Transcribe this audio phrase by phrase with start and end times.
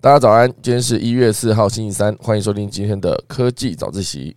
[0.00, 4.36] 大家早安，今天是一月四号星期三，欢迎收听今天的科技早自习。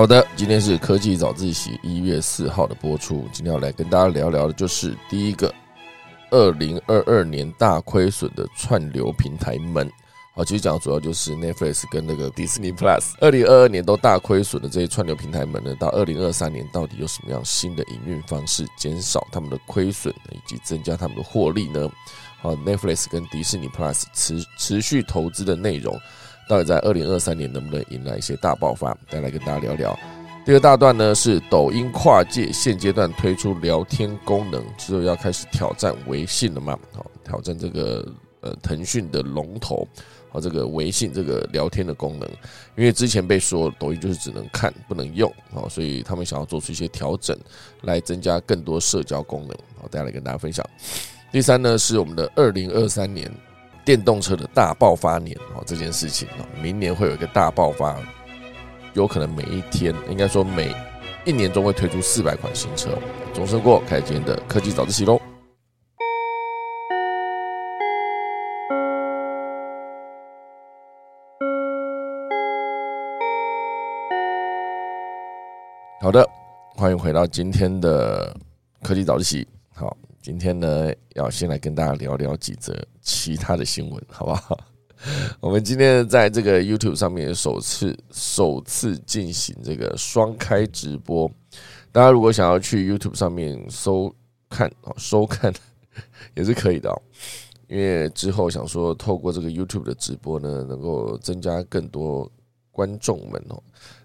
[0.00, 3.28] 好的，今天是科技早自习一月四号的播出。
[3.34, 5.54] 今天要来跟大家聊聊的就是第一个
[6.30, 9.92] 二零二二年大亏损的串流平台们。
[10.34, 21.86] 好，其实讲主要就是 Netflix 跟那个 Disney Plus，二零二二年都大亏损的这些串流平台们呢，到二零二三年到底有什么样新的营运方式，减少他们的亏损以及增加他们的获利呢？
[22.40, 25.94] 好，Netflix 跟迪士尼 Plus 持持续投资的内容。
[26.50, 28.92] 到底在二零二三年能不能迎来一些大爆发？
[29.08, 29.96] 再来跟大家聊聊。
[30.44, 36.76] 第二大段呢是抖音跨界，现阶段推出聊天功能，之后要开始挑战微信了嘛？
[36.92, 38.04] 好，挑战这个
[38.40, 39.86] 呃腾讯的龙头
[40.28, 42.28] 和这个微信这个聊天的功能，
[42.74, 47.38] 因为之前被说抖音就是只能看不能用，好，所以他们想要做出一些调整，
[47.82, 49.56] 来增加更多社交功能。
[49.80, 50.68] 好，大家来跟大家分享。
[51.30, 53.30] 第三呢是我们的二零二三年。
[53.90, 57.96] 电动车的大爆发年哦，这件事情哦，明年会有一个大爆发，
[58.94, 60.72] 有可能每一天，应该说每
[61.24, 62.90] 一年中会推出四百款新车。
[63.34, 65.20] 总算过，开今天的科技早自习喽。
[76.00, 76.24] 好的，
[76.76, 78.32] 欢迎回到今天的
[78.84, 79.44] 科技早自习。
[79.74, 79.96] 好。
[80.22, 84.58] 今天呢，要先来跟大家聊聊几则其他的新闻，好不好？
[85.40, 91.26] 我们今天在这个 YouTube 上面首次首次进行这个双开直播，
[91.90, 94.14] 大家如果想要去 YouTube 上面收
[94.50, 95.50] 看啊收看
[96.36, 96.94] 也是可以的，
[97.66, 102.30] 因为之后想说透过这个 YouTube 的直播呢，能够增加更多
[102.70, 103.62] 观众们哦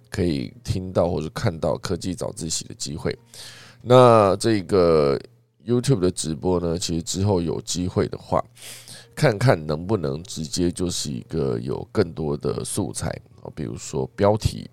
[0.10, 3.14] 可以听到或者看到科技早自习的机会。
[3.82, 5.20] 那这个。
[5.66, 8.44] YouTube 的直播呢，其实之后有机会的话，
[9.16, 13.10] 看看能不能直接就是一个有更多的素材
[13.42, 14.70] 哦，比如说标题，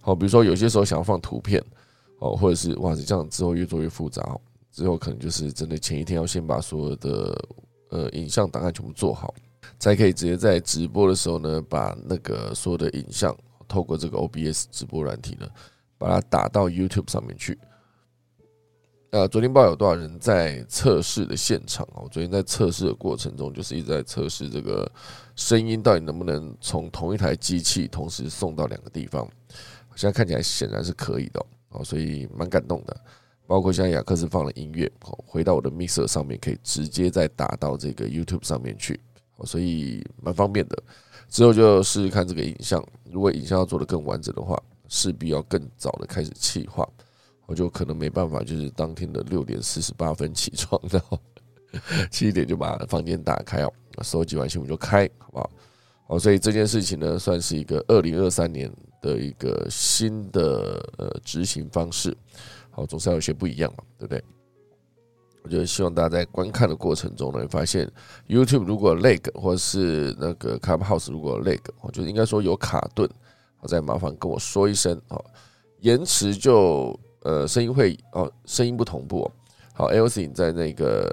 [0.00, 1.62] 好，比如说有些时候想要放图片
[2.20, 4.22] 哦，或者是哇，这样之后越做越复杂，
[4.72, 7.48] 之后可能就是真的前一天要先把所有的
[7.90, 9.34] 呃影像档案全部做好，
[9.78, 13.36] 才可以直接在直播的时候呢，把那个所有的影像
[13.68, 15.46] 透过这个 OBS 直播软体呢，
[15.98, 17.58] 把它打到 YouTube 上面去。
[19.10, 22.06] 呃，昨天报有多少人在测试的现场哦？
[22.12, 24.88] 昨天在测试的过程中，就是一直在测试这个
[25.34, 29.28] 声音到底能不能从同一台机器同时送到两个地方。
[29.96, 32.96] 现在看起来显然是可以的哦，所以蛮感动的。
[33.48, 39.00] 包括现在雅克斯放了音乐哦，回到我的 mixer 上面，可以直接再打到这个 YouTube 上面去
[39.38, 40.80] 哦，所以蛮方便的。
[41.28, 44.56] 之后就试试看这个影像，如果影像要做的更完整的话，
[44.88, 46.88] 势必要更早的开始气化。
[47.50, 51.18] 我就可能没办法，就是当天的六点四十八分起床， 然后
[52.08, 53.72] 七点就把房间打开哦，
[54.04, 55.50] 收集完新闻就开，好不好？
[56.06, 58.72] 好，所以这件事情呢，算是一个二零二三年
[59.02, 62.16] 的一个新的呃执行方式，
[62.70, 64.22] 好，总是要有些不一样嘛，对不对？
[65.42, 67.90] 我觉得希望大家在观看的过程中呢，发现
[68.28, 73.10] YouTube 如果 lag 或是那个 Clubhouse 如果 lag，我觉得应该说有卡顿，
[73.56, 75.24] 好，再麻烦跟我说一声哦，
[75.80, 76.96] 延迟就。
[77.22, 79.30] 呃，声音会哦，声音不同步。
[79.74, 81.08] 好 l c 在那个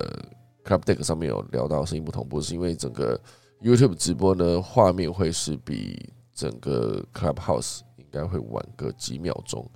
[0.64, 3.20] Club Deck 上面有聊到声音不同步，是因为整个
[3.62, 9.70] YouTube 直播呢，画面会是比整个 Clubhouse 应该会晚个几秒钟。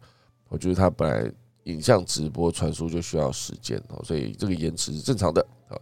[0.50, 1.31] 我觉得它本来
[1.64, 5.46] 影像直播传输就需要时间哦，所以这个延迟是正常的。
[5.69, 5.81] 好，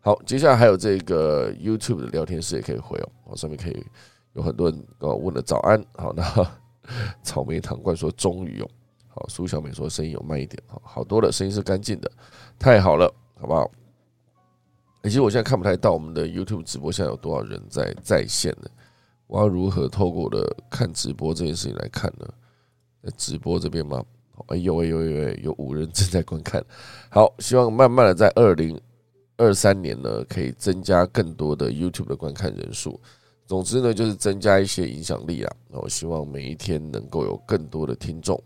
[0.00, 3.84] 好，接下来还有这个 YouTube 的聊天室也可以回哦，上面可以
[4.34, 5.84] 有很多人哦问了早安。
[5.94, 6.22] 好，那
[7.24, 8.70] 草莓糖罐说终于有。
[9.14, 12.10] 好，苏小美说声音有慢一点，好，好多了，声音是干净的，
[12.58, 13.08] 太好了，
[13.38, 13.70] 好不好？
[15.04, 18.68] 其实我现在看不太到我们的 YouTube 直播现在有多少人在在线呢？
[19.28, 22.26] 我要如何透过的看直播这件事情来看呢？
[23.04, 24.04] 在直播这边吗？
[24.48, 26.60] 哎呦哎呦哎呦，有五人正在观看。
[27.08, 28.80] 好，希望慢慢的在二零
[29.36, 33.00] 二三年呢，可以增加更多的 YouTube 的观看人数。
[33.46, 35.56] 总之呢，就是增加一些影响力啊。
[35.68, 38.42] 我希望每一天能够有更多的听众。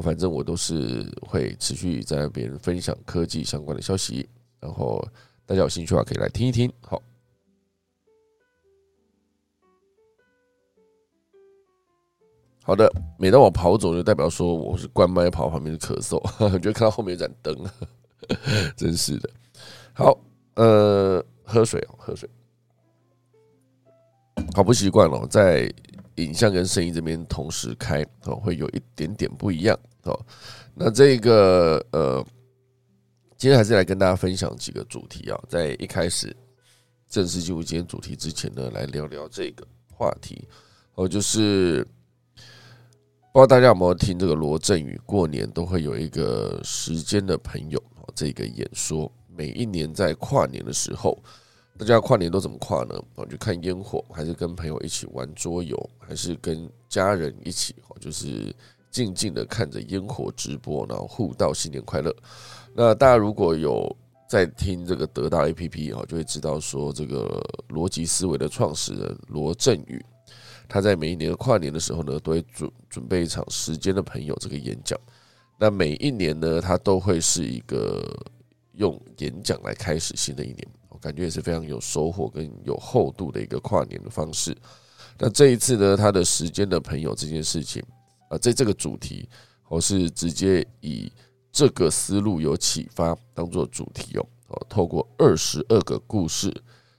[0.00, 4.28] 反正我都是会持续在那边分享科技相关的消息，
[4.60, 5.02] 然后
[5.46, 6.72] 大家有兴趣的话可以来听一听。
[6.80, 7.02] 好，
[12.62, 16.20] 好的，每当我跑走，就代表说我是关麦跑旁边的咳嗽，
[16.60, 17.56] 就看到后面有盏灯，
[18.76, 19.30] 真是的。
[19.94, 20.18] 好，
[20.54, 22.28] 呃，喝水哦，喝水。
[24.54, 25.72] 好不习惯了，在
[26.18, 30.18] 影像跟声音这边同时开哦，会有一点点不一样哦。
[30.74, 32.24] 那这个呃，
[33.36, 35.40] 今天还是来跟大家分享几个主题啊。
[35.48, 36.36] 在一开始
[37.08, 40.46] 正式进入今天主题之前呢，来聊聊这个话题
[40.94, 41.84] 哦，就是
[43.32, 51.16] 不知道大家有没有听这个罗振宇过年都会有一个时间的朋友哦，这个演说，每一年在跨年的时候。
[51.78, 53.00] 大家跨年都怎么跨呢？
[53.14, 57.74] 哦，就看烟火，还是跟朋友一起玩桌游，还是跟家人一起？
[57.88, 58.52] 哦，就是
[58.90, 62.14] 静静的看着烟火直播，然后互道新年快乐。
[62.74, 63.96] 那大家如果有
[64.28, 70.04] 在听这个得到 A P P 哦，就会知道说，这个逻辑思维的创始人罗振宇，
[70.68, 74.98] 他在每一年跨年的时候呢，都会准准备一场时间的朋友这个演讲。
[75.58, 78.04] 那每一年呢，他都会是一个
[78.72, 80.68] 用演讲来开始新的一年。
[80.88, 84.56] 我感觉也是非常有收获跟有厚度的一个跨年的方式。
[85.18, 87.82] 那这一次呢，他的时间的朋友这件事情
[88.28, 89.28] 啊，在这个主题，
[89.68, 91.12] 我是直接以
[91.50, 94.26] 这个思路有启发当做主题哦。
[94.48, 96.54] 哦，透过二十二个故事，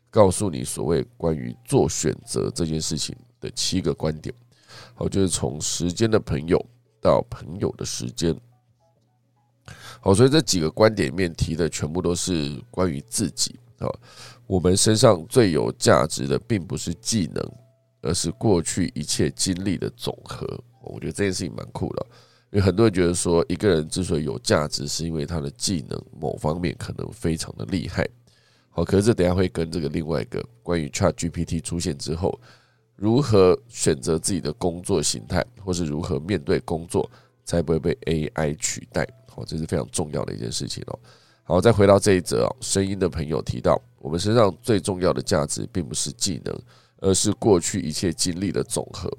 [0.10, 4.36] 告诉你所谓关于做选择这件事情的七个观点。
[4.94, 6.64] 好，就是从时间的朋友
[7.02, 8.40] 到朋友的时间。
[10.02, 13.58] 好，所以这几个观点面提的全部都是关于自己。
[13.80, 14.00] 好，
[14.46, 17.52] 我们身上最有价值的，并不是技能，
[18.02, 20.46] 而是过去一切经历的总和。
[20.82, 22.06] 我觉得这件事情蛮酷的，
[22.52, 28.08] 因为很多人觉得说，一个人之所以有价值，是因为他的技能某方面可能非常的厉害。
[28.70, 32.40] 好，可是这等下会跟这个另外一个关于 Chat GPT 出现之后，
[32.96, 37.10] 如何选择自己的工作形态，或是如何面对工作，
[37.46, 39.08] 才不会被 AI 取代。
[39.28, 41.00] 好，这是非常重要的一件事情哦。
[41.50, 46.56] 好，再回到这一则啊，声音的朋友提到，我们身上最重要的价值，并不是技能，
[46.98, 49.12] 而是过去一切经历的总和。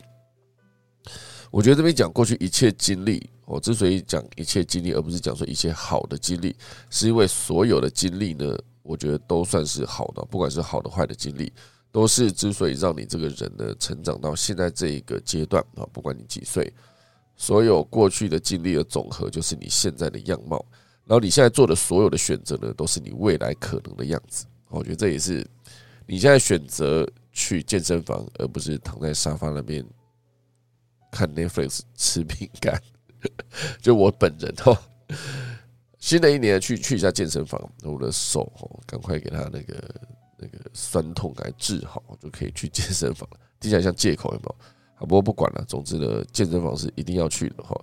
[1.51, 6.55] 我觉得这边讲过去一切经历，我之所以讲一切经历，而不是讲说一切好的经历，
[6.89, 11.53] 是因为所有的经历呢，我觉得都算是好的，不管是好的坏的经历，
[11.91, 16.73] 都是之所以让你这个人呢成长到现在这一个阶段啊，不管你几岁，
[17.35, 20.65] 所有过去的经历的总和，就是你现在的样貌。
[21.11, 24.47] 然后你现在做的所有的选择呢，都是你未来可能的样子。
[24.69, 25.45] 我觉得这也是
[26.07, 29.85] 你现在选择去健身房，而不是躺在沙发那边
[31.11, 32.81] 看 Netflix 吃饼干。
[33.83, 34.79] 就我本人哦，
[35.99, 39.95] 新的一年去去一下健身房，我的手哦，赶快给他那个
[40.39, 43.41] 那个酸痛感治好，就可以去健身房了。
[43.59, 44.57] 听起来像借口有没有？
[45.01, 47.77] 不过不管了，总之呢，健身房是一定要去的哈。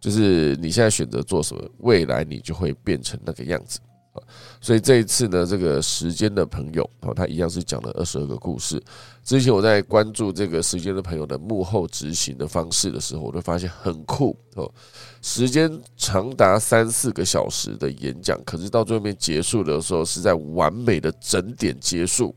[0.00, 3.78] 就是你现在选择做什么，未来你就会变成那个样子
[4.12, 4.18] 啊！
[4.60, 8.82] 所以这一次呢，这个时间的朋友哦，他一样是讲了二十二个故事。
[9.22, 14.72] 之前我在关注这个时间的朋友的幕后执行的方式的时候，我就发现很酷哦。
[15.20, 22.34] 时间长达三四个小时的演讲，可是到最后面结束的时候，是在完美的整点结束，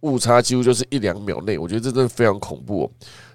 [0.00, 1.58] 误差几乎就是一两秒内。
[1.58, 2.90] 我觉得这真的非常恐怖。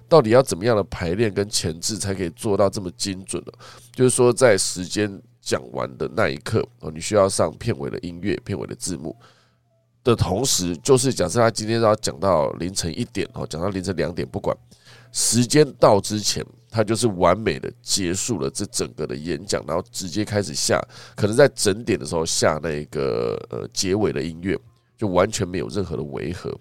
[0.08, 3.52] 到底要怎么样的排练跟前置才可以做到这么精准呢？
[3.92, 9.16] 就是说，在时间讲完的那一刻哦，你需要上片尾的音乐、片尾的字幕
[10.04, 14.56] 的同时，就是假设他今天要讲到凌晨一点哦，讲到凌晨两点，不管
[15.10, 20.80] 时间到之前，他就是完美的结束了这整个的演讲，然后直接开始下，
[21.16, 24.56] 可能在整点的时候下那个呃结尾的音乐，
[24.96, 26.56] 就完全没有任何的违和。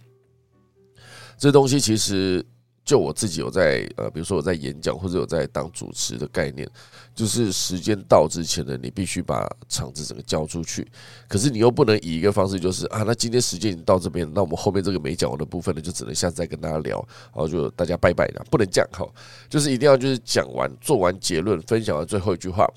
[1.37, 2.43] 这东西其实。
[2.85, 6.69] 就我自己有在呃，比如说我在演讲或者有在当主持的概念，
[7.15, 10.87] 就是时间到之前呢，你必须把场子整个交出去。
[11.27, 19.03] 可是你又不能以一个方式，就是啊，那今天时间已经到这边，那我们后面这个没讲完的部分呢，就只能下次再跟大家聊，然后就大家拜拜了，不能这样哈，
[19.49, 22.71] 就是一定要就是讲完做完结论，分享完最后一句话，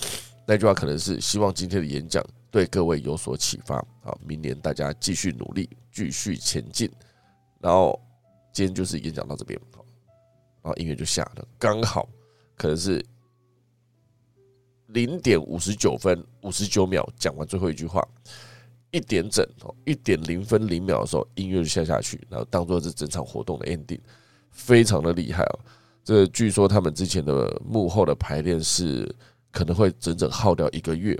[0.47, 6.91] 那句话可能是希望今天的演讲对各位有所启发，好，明年大家继续努力，继续前进。
[7.61, 8.01] 然后
[8.55, 9.61] 今天就是演讲到这边。
[10.69, 12.07] 然后音乐就下了，刚好
[12.55, 13.03] 可能是
[14.89, 18.07] 零点五十九分五十九秒讲完最后一句话，
[18.91, 23.99] 一点整哦，一点零分零秒的时候，音乐就下下去，然后当做是整场活动的 ending，
[24.51, 25.61] 非常的厉害哦。
[26.05, 29.11] 这据说他们之前的幕后的排练是
[29.51, 31.19] 可能会整整耗掉一个月，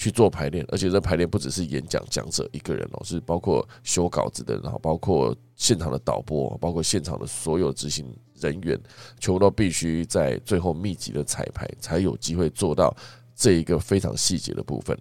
[0.00, 8.06] 去做排练，而且这排练不只是演讲讲者一个人哦，是包括修稿子的，然后包括现场的导播，包括现场的所有执行
[8.40, 8.80] 人员，
[9.18, 12.96] 全部都必须在最后密集的彩排，才有机会做到
[13.36, 14.98] 这一个非常细节的部分。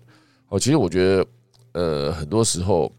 [0.49, 1.27] 哦，其实我觉得，
[1.71, 2.91] 呃，很多时候。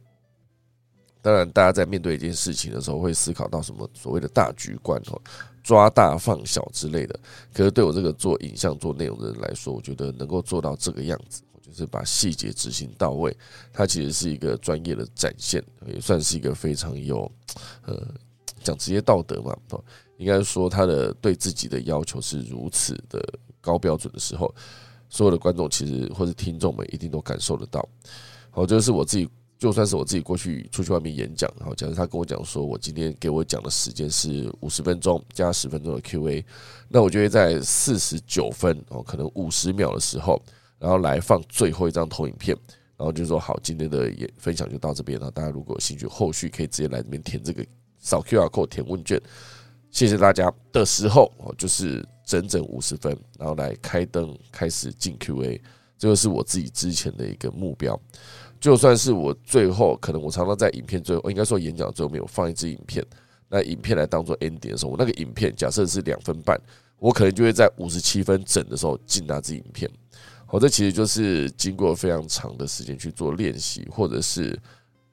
[1.23, 5.21] 当然，大家在面对一件事情的时候，会思考到什么所谓的大局观哦，
[5.62, 7.21] 抓大放小之类的。
[7.52, 13.36] 可是对我这个做影像、做内容的人来说，我觉得能够做到这个样子，是把细节执行到位，
[13.72, 17.30] 它其实是一个专业的展现，也算是一个非常有
[17.86, 18.06] 呃
[18.62, 19.56] 讲职业道德嘛。
[19.70, 19.84] 哦，
[20.16, 23.22] 应该说他的对自己的要求是如此的
[23.60, 24.54] 高标准的时候，
[25.08, 27.88] 所有的观众其实或者听众们一定都感受得到。
[28.50, 29.28] 好，这是我自己。
[29.60, 36.42] 就算是我自己过去出去外面演讲，然后假如他跟我讲说，我今天给我讲的时间是五十分钟加十分钟的 Q&A，
[36.88, 40.40] 那我就会在四十九分哦，可能五十秒的时候，
[40.80, 42.56] 然后来放最后一张投影片，
[42.96, 45.30] 然后就说好，今天的演分享就到这边了。
[45.30, 47.64] 大家如果有兴趣，后续可以直接来这边填这个
[47.99, 49.20] 扫 QR code 填问卷，
[49.90, 55.60] 谢谢大家的时候哦，就是整整五十分，然后来开灯开始进 Q&A，
[55.99, 58.00] 这个是我自己之前的一个目标。
[58.58, 63.04] 就算是我最后可能我常常在影片最后，应该说演讲最后面有放一支影片，
[63.49, 66.60] 那影片来当做 ending 的时候，我那个影片假设是两分半，
[66.99, 69.90] 我可能就会在五十七分整的时候进那支影片。
[70.50, 74.59] 好，这其实就是经过非常长的时间去做练习，或者是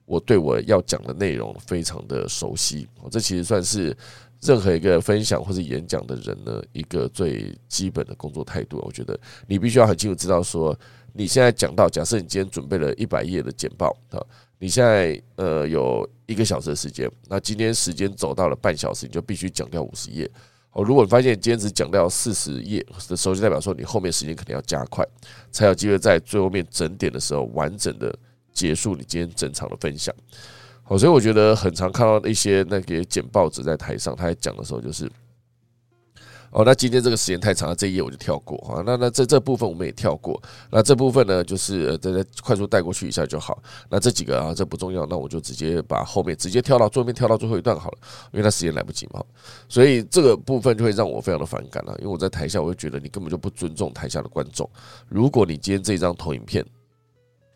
[0.04, 2.88] 我对我要讲的内容非常的熟悉。
[3.08, 3.96] 这其实算是
[4.40, 8.82] 任何一个分享或者演讲的人呢一个最基本的工作态度。
[8.84, 9.16] 我觉得
[9.46, 10.76] 你必须要很清楚知道说。
[11.14, 14.22] 你现在讲到，假设你今天准备了一百页的简报啊，
[14.58, 20.30] 你现在呃有一个小时的时间，那今天时间走到了半小时，你就必须讲掉五十页。
[20.72, 25.06] 哦，如果你发现你今天只讲到四十页的时候，就代表说你后面时间肯定要加快，
[25.50, 28.14] 才有机会在最后面整点的时候完整的
[28.52, 30.14] 结束你今天整场的分享。
[30.82, 35.10] 好，所以我觉得很常看到一些那个简报纸在台上，他在讲的时候就是。
[36.58, 38.82] 好，那今天这个时间太长了，这一页我就跳过啊。
[38.84, 40.42] 那那这这部分我们也跳过。
[40.72, 43.62] 那这部分呢，就是呃大家快速带过去一下就好。
[43.88, 47.98] 那这几个啊，这不重要，那我就直接把后面直接跳到桌面，跳到最后一段好了，
[48.32, 49.22] 因为他时间来不及嘛。
[49.68, 54.68] 所以这个部分就会让我非常的反感了，因为我在台下，我就觉得你根本就不尊重台下的观众。
[55.08, 56.66] 如果你今天这张投影片，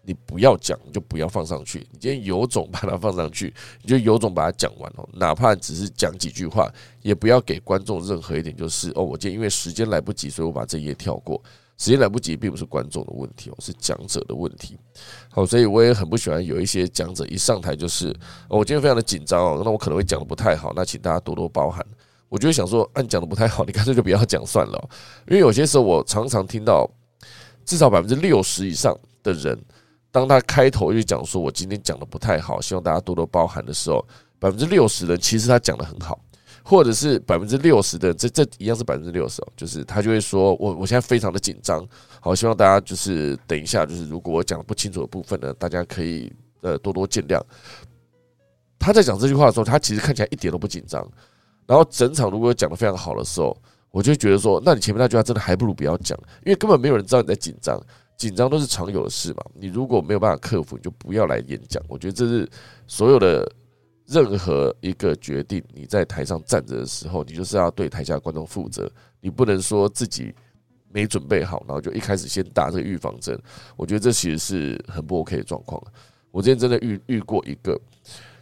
[0.05, 1.79] 你不要讲，就不要放上去。
[1.93, 5.09] 你今天有种把它放上去， 你就有种把它讲完哦。
[5.13, 6.69] 哪怕只是讲几句话，
[7.03, 11.41] 也不要给观众任何一点就是哦，我今天因为时间来不及，所以我把这页跳过。
[11.79, 14.79] 时间来不及，并不是观众的问题哦，是讲者的问题。
[15.31, 18.15] 好，所以我也很不喜欢有一些讲者一上台就是
[18.49, 21.85] 我今天非常的紧张哦，那我可能会讲的不太好，那请大家多多包涵。
[22.29, 24.91] 我就想说，按讲的不太好，你干脆就不要讲算了。
[25.29, 26.89] 因为有些时候我常常听到
[27.65, 29.59] 至少百分之六十以上的人。
[30.13, 34.07] 当他开头就讲说：“我今天讲的不太好，希望大家多多包涵。”的时候，
[34.39, 36.21] 百分之六十的其实他讲的很好，
[36.63, 41.83] 或者是百分之六十的人这这一样是百分之六十哦，就是他就会说：“我我现在非常的紧张，
[42.21, 47.41] 好，希望大家就是等一下，就是如果我讲的不清楚的部分呢，大家可以呃多多见谅。”
[48.79, 51.03] 他在讲这句话的时候，他其实看起来一点都不紧张。
[51.67, 53.57] 然后整场如果讲的非常好的时候，
[53.91, 57.81] 我就觉得说：“那你前面那句话真的还不如不要讲，因为根本没有人知道你在紧张。”
[58.17, 61.83] 紧张都是常有的事嘛，你如果没有办法克服，你就不要来演讲。
[61.89, 62.49] 我觉得这是
[62.87, 63.51] 所有的
[64.07, 68.89] 任何一个决定，你在台上站着的时候，你就是要对台下观众负责。
[69.21, 70.33] 你不能说自己
[70.89, 73.37] 没准备好，然后就一开始先打这个预防针。
[73.77, 75.83] 我觉得这其实是很不 OK 的状况。
[76.31, 77.77] 我之前真的遇遇过一个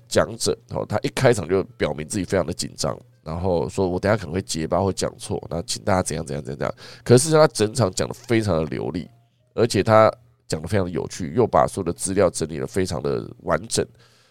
[0.08, 6.74] 讲者，哦，他一开场就表明自己非常的紧张，然后说我等下可能会结巴或讲错，那请大家怎样怎样怎样。
[7.02, 9.08] 可是他整场讲的非常的流利。
[9.54, 10.12] 而且他
[10.46, 13.86] 讲的非常的有趣，又把所有的资料整理的非常的完整，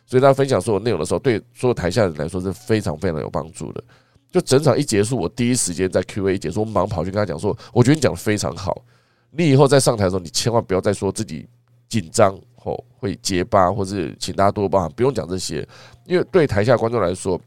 [0.06, 3.84] 所以他分享所有内容的时候，对所有台下人来说是非常非常有帮助的。
[4.32, 8.84] 就整场一结束，我第一时间在 Q&A 结束，我忙跑去跟他讲说：“我觉得你讲的非常好，
[9.32, 11.48] 你以后再上台的时候，你千万不要再说自己
[11.88, 15.68] 紧张或会结巴，或是请大家多包涵，不用讲这些，
[16.06, 17.42] 因为对台下观众来说，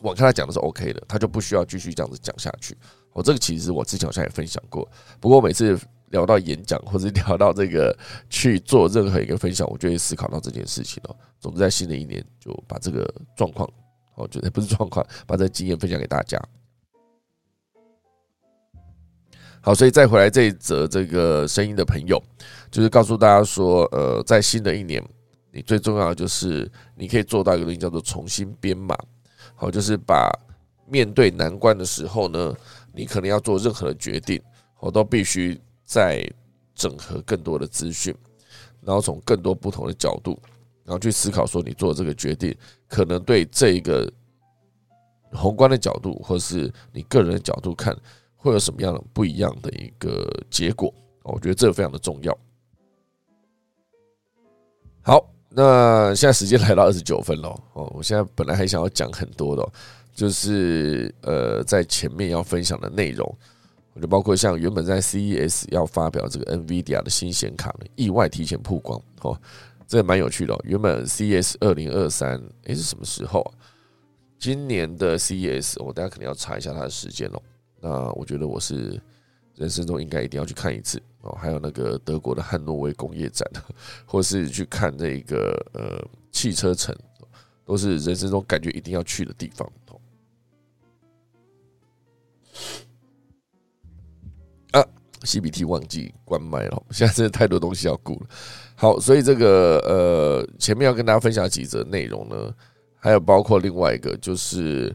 [0.00, 2.74] 我看他讲的是 OK 的，他就不需要继续这样子讲下去。
[3.12, 4.88] 我这个其实我之前好像也分享过，
[5.20, 5.78] 不过每次。
[6.14, 7.94] 聊到演讲，或者聊到这个
[8.30, 11.16] 去做任何一个分享，我就会思考到这件事情哦。
[11.40, 13.68] 总之，在新的一年就把这个状况，
[14.14, 16.40] 我觉得不是状况，把这个经验分享给大家。
[19.60, 22.22] 好，所以再回来这一则这个声音的朋友，
[22.70, 25.02] 就是告诉大家说，呃，在新的一年，
[25.50, 28.96] 你最重要的就是你可以做到一个东西，叫做重新编码。
[29.56, 30.30] 好，就是把
[30.86, 32.54] 面对难关的时候呢，
[32.92, 34.40] 你可能要做任何的决定，
[34.78, 35.60] 我都必须。
[35.84, 36.28] 在
[36.74, 38.14] 整合更多的资讯，
[38.80, 40.38] 然后从更多不同的角度，
[40.84, 42.54] 然后去思考说你做这个决定
[42.88, 44.10] 可能对这一个
[45.32, 47.96] 宏观的角度，或是你个人的角度看，
[48.36, 50.92] 会有什么样的不一样的一个结果。
[51.22, 52.36] 我觉得这个非常的重要。
[55.02, 59.72] 好，那现在时间来到二十九分了哦，我现在本来还想要讲很多的，
[60.14, 63.38] 就是呃，在前面要分享的内容。
[64.00, 69.40] 就包括像原本在 CES 要发表这个 NVIDIA 的新显卡呢，意外提前曝光哦，
[69.86, 70.58] 这也蛮有趣的。
[70.64, 73.54] 原本 CES 二零二三，诶是什么时候啊？
[74.38, 77.42] 今年的 CES，我大家肯定要查一下它的时间哦。
[77.80, 79.00] 那我觉得我是
[79.54, 81.32] 人生中应该一定要去看一次哦。
[81.40, 83.48] 还有那个德国的汉诺威工业展，
[84.04, 86.94] 或是去看这个呃汽车城，
[87.64, 89.72] 都是人生中感觉一定要去的地方。
[95.24, 98.26] CBT 忘记关麦了，现在真的太多东西要顾了。
[98.76, 102.52] 好，所以这个呃，前面要跟大家分享几则内容呢，
[102.96, 104.94] 还有包括另外一个，就是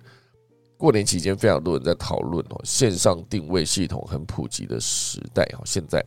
[0.78, 6.06] 过年期间非常多人在讨论哦，线上定位系统很普及的时代哦，现在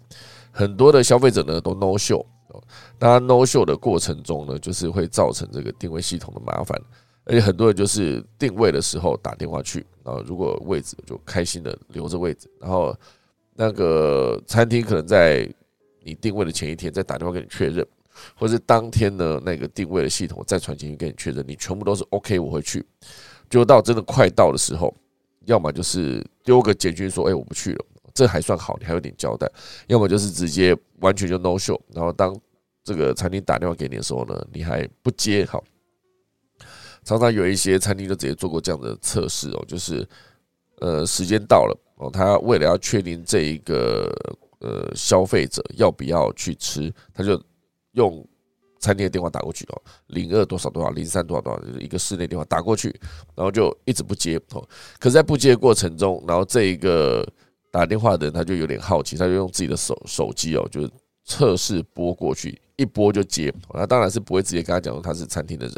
[0.50, 2.62] 很多的消费者呢都 no show 哦，
[2.98, 6.78] 当然 no show 的过程中呢，就是会造成这个定位系统的麻烦，
[7.24, 12.94] 而且很多人就是定位的时候打电话去，然后如果位置就开心的留着位置，然后。
[13.54, 15.48] 那个餐厅可能在
[16.02, 17.86] 你定位的前一天再打电话给你确认，
[18.34, 22.84] 或是当天呢那个定位的系统再传进去给你确认，你全部都是 OK，我会去。
[23.48, 24.94] 就到真的快到的时候，
[25.44, 29.46] 要么就是丢个简讯说：“哎，我不去了。”这还算好，你还有点交代；
[29.86, 31.80] 要么就是直接完全就 no show。
[31.94, 32.38] 然后当
[32.82, 35.44] 这个餐厅打电话给你的时候呢，你还不接。
[35.44, 35.62] 好，
[37.04, 40.06] 常常有一些餐厅就直接做过这样的测试哦，就是
[40.80, 41.78] 呃时间到了。
[42.02, 44.12] 哦，他为了要确定这一个
[44.58, 47.40] 呃消费者要不要去吃，他就
[47.92, 48.26] 用
[48.80, 52.88] 餐厅的电话打过去哦，零二多少多少，零三多少多少，就是一个室内电话打过去，
[53.36, 54.40] 然后就一直不接。
[54.98, 57.24] 可是，在不接的过程中，然后这一个
[57.70, 60.90] 打电话的人他就有点好奇，他就用自己的手手机哦，就是
[61.24, 63.54] 测试拨过去，一拨就接。
[63.72, 65.76] 那当然是不会直接跟他讲说他是餐厅的人，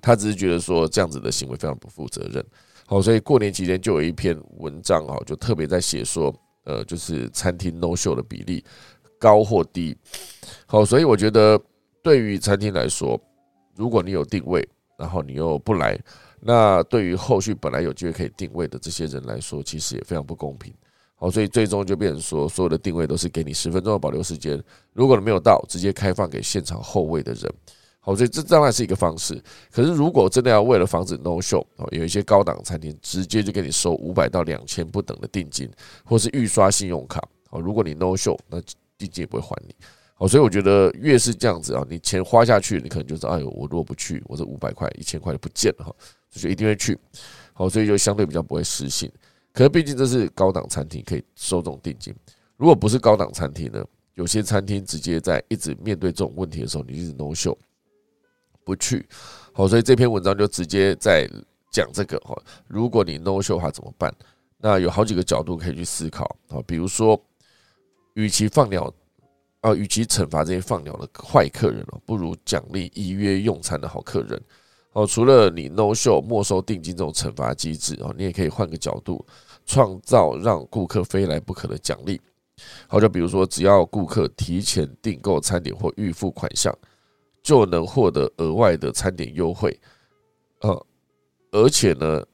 [0.00, 2.44] 他只是觉得说这样子的行为非常不负责任。
[2.86, 8.62] 好，所以过年期间就有一篇文章哈，就特别在写说，呃，就是餐厅 no show 的比例
[9.18, 9.96] 高或低。
[10.66, 11.58] 好，所以我觉得
[12.02, 13.18] 对于餐厅来说，
[13.74, 14.68] 如果你有定位，
[14.98, 15.98] 然后你又不来，
[16.40, 20.72] 那对于后续本来有机会可以定位的这些人来说，其实也非常不公平。
[21.16, 27.54] 好，所以最终就变成说，所有的定位都是给你十分钟的保留时间，如果你没有到，直接开放给现场后位的人。
[28.06, 29.42] 好，所以这当然是一个方式。
[29.72, 35.70] 可是，如果真的要为了防止 no show，哦，有一些高档餐厅直接就给你收五百到两千不等的定金，
[36.04, 37.26] 或是预刷信用卡。
[37.48, 38.60] 哦，如果你 no show，那
[38.98, 39.74] 定金也不会还你。
[40.16, 45.94] 好，所以我觉得越是这样子啊，你钱花下去，你可能就是哎呦，我如果不去，我这五百块、一千块就不见了哈，
[46.30, 46.98] 就一定会去。
[47.54, 49.10] 好，所以就相对比较不会失信。
[49.54, 52.14] 可是毕竟这是高档餐厅，可以收这种定金。
[52.58, 57.56] 如果不是高档餐厅呢，有些餐厅直接在一直面对这种问题的时候，你一直 no show。
[58.64, 59.06] 不去，
[59.52, 61.28] 好，所以这篇文章就直接在
[61.70, 62.34] 讲这个哈。
[62.66, 64.12] 如果你 no show 的话怎么办？
[64.58, 66.58] 那有好几个角度可以去思考啊。
[66.66, 67.20] 比如说，
[68.14, 68.92] 与其放鸟
[69.60, 74.40] 啊，与其惩罚这些放鸟的坏客人哦，不如奖励依约用餐的好客人
[74.92, 75.06] 哦。
[75.06, 79.24] 除了你 no show 没收定金这种惩罚机制哦，你也可以换个角度，
[79.66, 82.20] 创造让顾客非来不可的奖励。
[82.86, 86.74] 好，就比如说，只要顾客提前订购餐点或预付款项。
[87.44, 89.78] 就能获得额外的餐点优惠，
[90.60, 90.86] 呃，
[91.52, 92.24] 而且呢，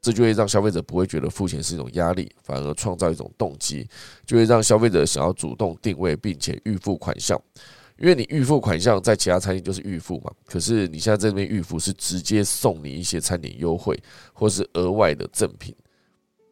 [0.00, 3.84] 这就会让消费者不会觉得付钱是一种压力，反而创造一种动机，
[4.24, 7.38] 就会让消费者想要主动定位并且预付款项。
[7.98, 14.00] 因为你预付款项在其他餐厅就是预付嘛，可是你现在这边预付是直接送你一些餐点优惠
[14.32, 15.74] 或是额外的赠品，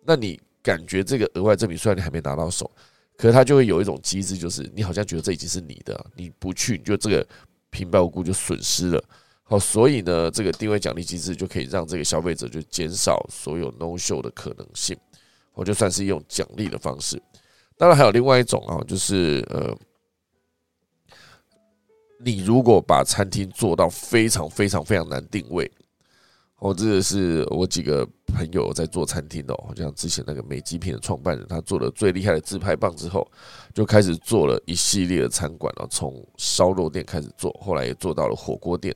[0.04, 2.68] 那你感觉这个额外赠品虽然你还没拿到手，
[3.16, 7.24] 可是它就会有一种机制，就是你好像觉得这已经是你的，你不去，你就这个。
[7.76, 9.04] 平白无故就损失了，
[9.42, 14.96] 好，所以呢，这个定位奖励机制就可以让这个消费者就减少所有 no show 的可能性，
[15.52, 17.20] 我就算是用奖励的方式。
[17.76, 19.76] 当然还有另外一种啊，就是呃，
[22.18, 25.70] 你如果把餐厅做到非常非常非常难定位。
[26.58, 33.30] 哦，这个是我几个朋友在做餐厅的，好像之前那个美极品的创办人，他做了最厉害的自拍棒之后，
[33.74, 38.94] 就开始做了一系列的餐馆了，从烧肉店开始做，后来也做到了火锅店，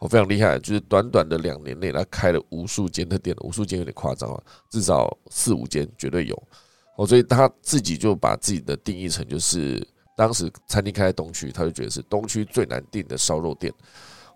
[0.00, 6.42] 哦，非常厉害，就是短短的两年内，他开了无数间的店，无数间有点夸张啊，至少四五间绝对有，
[6.96, 9.86] 哦，所以他自己就把自己的定义成就是。
[10.14, 13.72] 当时餐厅开在东区，他就觉得是东区最难订的烧肉店。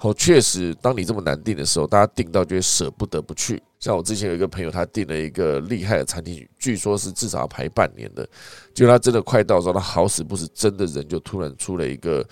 [0.00, 3.62] 哦，确实，当你这么难订的时候，大家订到就会舍不得不去。
[3.80, 8.28] 像我之前有一个朋友，他订了一个厉害的餐厅，据说是至少要排半年的。
[8.74, 12.26] 结果他真的快到时候，他好死不死，真的人就突然出了一个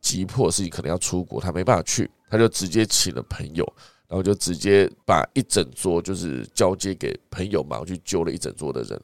[0.00, 3.64] 急迫事情，可能要出国，他没办法去，他就直接请了朋友，
[4.06, 9.00] 然后就直接把一整桌就是交接给朋友，马上去揪了一整桌的人。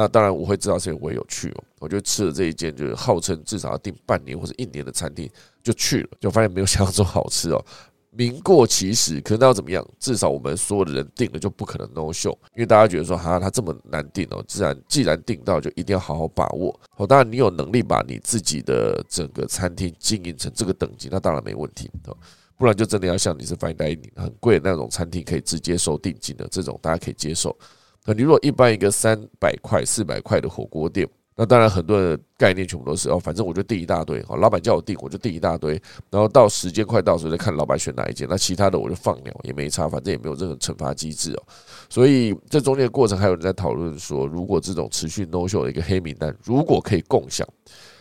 [0.00, 1.64] 那当然我会知道，所以我也有去哦。
[1.80, 5.28] 我就吃了这一间，就是号称至少要订半年或者一年的餐厅，
[5.60, 7.60] 就去了，就发现没有想象中好吃哦。
[8.10, 9.84] 名过其实，可是那要怎么样？
[9.98, 16.78] 至少我们所有的人订了就不可能 no show，因为大家觉得说，哈，他这么难订哦，自然既然订到，就一定要好好把握。
[16.96, 22.16] 哦，当然你有能力把你自己的整个餐厅经营成这个等级，那当然没问题哦。
[22.56, 27.56] 不然就真的要像你是 fine dining 很贵的那种餐厅，可以直接收定金的这种，大家可以接受。
[28.04, 31.06] 那你如果一般一个三百块、四百块的火锅店，
[31.36, 35.80] 那当然很多人概念全部都是哦，反正我就订一大堆，好，老板叫我订，我就订一大堆，
[36.10, 41.42] 然后到时间快到时候再看老板选哪一件，那其他的我就放鸟也没差，反正也没有任何惩罚机制哦。
[41.88, 47.46] 所以这中间的过程还有人在讨论说，如果这种持续 no show 的一个黑名单，如果可以共享、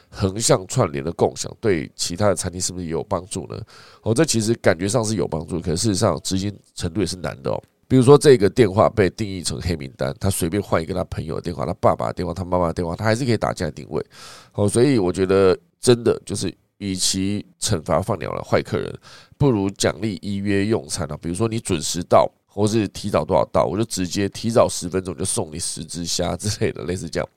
[0.10, 3.62] 横向串联的共享，对其他的餐厅是不是也有帮助呢？
[4.01, 7.62] 哦，这其实感觉上是有帮助，可事实上执行程度也是难的哦。
[7.88, 14.06] 比如说，这个电话被定义成黑名单，他随便换一个他朋友的电话、他爸爸的电话、他妈妈的电话，他还是可以打进来定位。
[14.54, 18.93] 哦，所以我觉得真的就是，与其惩罚放鸟的坏客人，
[19.38, 21.17] 不如奖励依约用餐啊。
[21.21, 27.30] 比如说你准时到，或是提早多少到，我就直接提早十分钟就送你十只虾之类的，类似这样，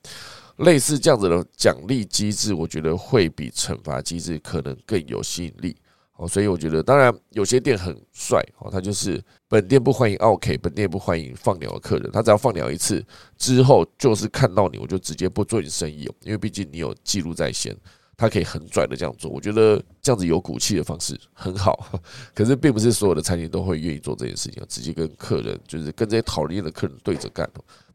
[0.57, 5.77] 类似这样子的奖励机制，我觉得会比惩罚机制可能更有吸引力。
[6.21, 13.03] 哦，所以我觉得，当然有些店很帅哦，他就是本店不欢迎 OK，本店不欢迎放鸟的客人，他只要放鸟一次
[13.39, 17.75] 之后，就是看到你，我就直接不做你生意哦，因为毕竟你有记录在先，
[18.19, 21.99] 他可以很拽的这样做，我觉得这样子有骨气的方式很好。
[22.37, 27.51] 可是并不是所有的餐厅都会愿意做这件事情，直接跟客人就是跟这些讨厌的客人对着干。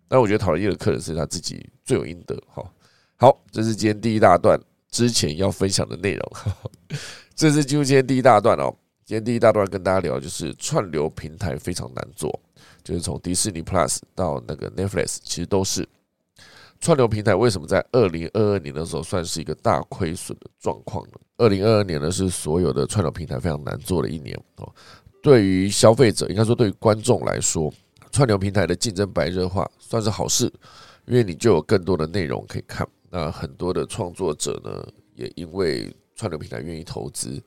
[0.07, 2.35] 但我觉得讨厌的客人是他自己罪有应得。
[2.51, 2.73] 好，
[3.17, 4.59] 好，这是今天第一大段
[4.89, 6.31] 之前要分享的内容。
[7.36, 8.74] 这是今天第一大段哦。
[9.04, 12.39] 今天第一大段跟大家聊，就是串流平台非常难做，
[12.82, 15.88] 就是从迪士尼 Plus 到那个 Netflix，其实都是
[16.80, 17.36] 串流平台。
[17.36, 21.13] 为什么在二零二二年的时候算是一个大亏损的状况呢？
[21.38, 24.74] 二零二二年呢是所有的串流平台非常难做的一年哦。
[25.21, 27.71] 对于消费者，应该说对于观众来说，
[28.13, 30.45] 串流平台的竞争白热化算是好事，
[31.06, 32.88] 因为你就有更多的内容可以看。
[33.10, 37.41] 那很多的创作者呢，也因为串流平台愿意投资，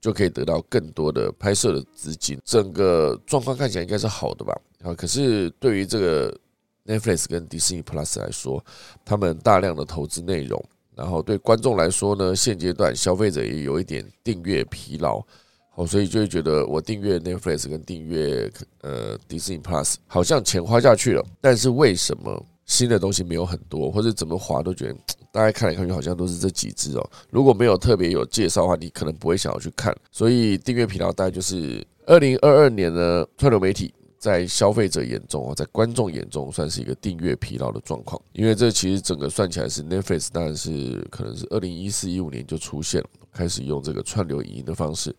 [0.00, 4.56] 就可以得到更多的拍摄的资金，整个状况看起来应该是好的吧？
[4.82, 6.36] 啊，可是对于这个
[6.86, 8.64] Netflix 跟 Disney Plus 来说，
[9.04, 10.60] 他们大量的投资内容，
[10.96, 15.22] 然后对观众来说呢，现阶段消费者也有一点订阅疲劳，
[15.70, 24.96] 好，所以就会觉得我订阅 Netflix 跟订阅呃 Disney Plus 好像钱花下去了，但是为什么新的东西没有很多，或者怎么划都觉得？
[25.30, 27.10] 大家看来看去好像都是这几只哦。
[27.30, 29.94] 如果没有特别有介绍的话，你可能不会想要去看。
[30.10, 38.20] 所以订阅频道大概就是二零二二年呢，串流媒体在消费者眼中哦，在观众眼中算是一个订阅疲劳的状况。
[38.32, 45.14] 因为这其实整个算起来是 Netflix，当然是可能是二零一四一五年就出现了，开始用这个串流影音的方式。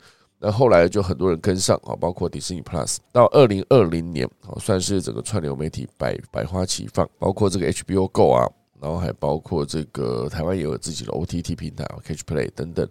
[0.45, 2.97] 那后来就很多人跟上啊，包括迪士尼 Plus。
[3.13, 8.45] 到二零二零年啊，算是整个串流媒体百百花齐放，包括这个 HBO Go 啊。
[8.81, 12.85] 然后还包括这个台湾也有自己的 OTT 平台啊，Catch Play 等等，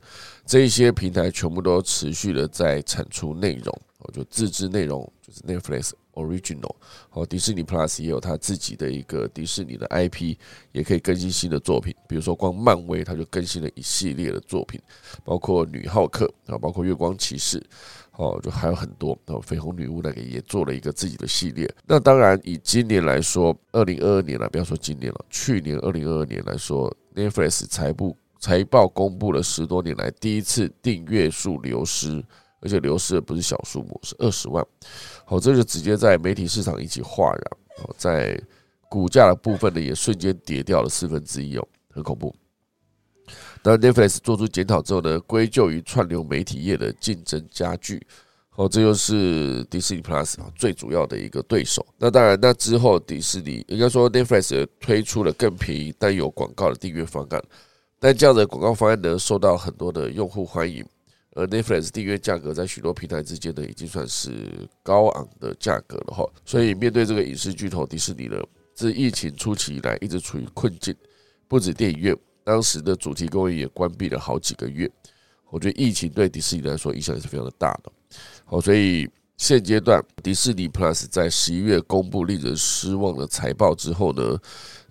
[0.46, 6.74] 这一些平台全部都持续的在产出内容，哦，就自制内容，就是 Netflix Original，
[7.10, 10.36] 哦，迪士尼 Plus 也有它自己的一个迪士尼的 IP，
[10.72, 14.80] 也可以更新新的作品，比如说光漫威它就更新了一系列的作品，
[15.24, 17.62] 包括女浩克啊，包括月光骑士。
[18.16, 21.66] 哦，就还有很多哦，绯红女巫那个也做了一个自己的系列。
[21.86, 32.22] 那当然，以今年来说，二零二二年了，不要说今年了，去年二零二二年来说，Netflix 财部财报公布了十多年来第一次订阅数流失，
[32.62, 34.64] 而且流失的不是小数目，是二十万。
[35.24, 37.42] 好，这就直接在媒体市场引起哗然。
[37.76, 38.40] 好，在
[38.88, 42.34] 股价的部分呢，也瞬间跌掉了四分之一哦，很恐怖。
[43.62, 48.04] 那 Netflix 做出检讨之后呢，归咎于串流媒体业的竞争加剧，
[48.56, 51.86] 哦，这就是迪士尼 Plus 最主要的一个对手。
[51.96, 57.42] 那当然，那之后迪士尼应该说 Netflix 推出了更便宜但有广告的订阅方案，
[57.98, 60.84] 但这样的广告方案呢，受到很多的用户欢迎。
[61.34, 66.24] 而 Netflix 订阅价格在许多平台之间呢，已经算是高昂的价格了哈。
[66.44, 68.36] 所以面对这个影视巨头迪士尼呢，
[68.74, 70.94] 自疫情初期以来一直处于困境，
[71.48, 72.16] 不止电影院。
[72.44, 74.90] 当时的主题公园也关闭了好几个月。
[75.48, 77.92] 我觉得疫情对迪士尼来说影响也是非常的大的。
[78.44, 84.38] 好，所以现阶段迪士尼 Plus 在十一月公布令人失望的财报之后呢，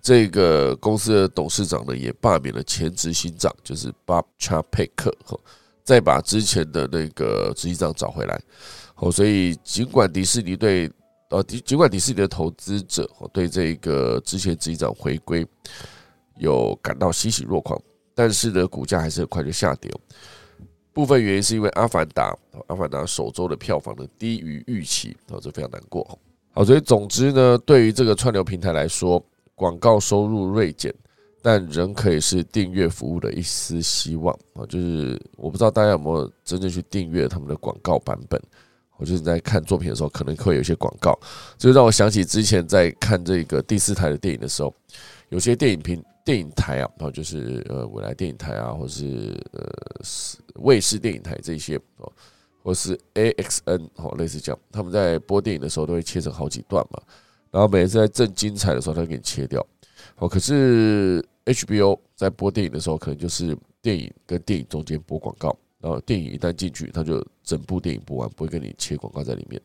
[0.00, 4.90] 这个公司的董事长呢也罢免了前执行长，就是 Bob Chapek，
[5.84, 8.40] 再把之前的那个执行长找回来。
[8.96, 10.90] 哦，所以尽管迪士尼对
[11.30, 15.46] 呃，尽管迪士尼的投资者对这个之前执行长回归
[16.36, 17.80] 有感到欣喜若狂，
[18.14, 19.90] 但是呢，股价还是很快就下跌。
[20.92, 22.30] 部分原因是因为《阿凡达》
[22.66, 26.06] 《阿凡达》首周的票房呢低于预期，哦，这非常难过。
[26.52, 30.94] 好，所以总之呢，对于这个串流平台来说，广告收入锐减，
[31.42, 34.64] 但仍可以是订阅服务的一丝希望啊。
[34.68, 38.40] 就是我不知道大家有没有真正去订阅他们的广告版本。
[38.96, 41.18] 我就是在看作品的时候，可能会有一些广告，
[41.58, 44.72] 就让我想起之前在看这个第四台的电影的时候，
[45.28, 46.02] 有些电影频。
[46.24, 49.68] 电影台啊，然就是呃，未来电影台啊，或是呃，
[50.62, 52.12] 卫视电影台这些哦，
[52.62, 57.02] 或是 AXN 哦，类似这样，他们在播电影的时候都会切成好几段嘛，
[57.50, 59.66] 然后每次在正精彩的时候，他给你切掉。
[60.22, 65.48] 哦，可是 HBO 在播电影的时候，可能就是电影跟电影中间播广告，
[65.80, 69.60] 然后电影一旦进去，它就整部电影播完，不会跟你切广告在里面。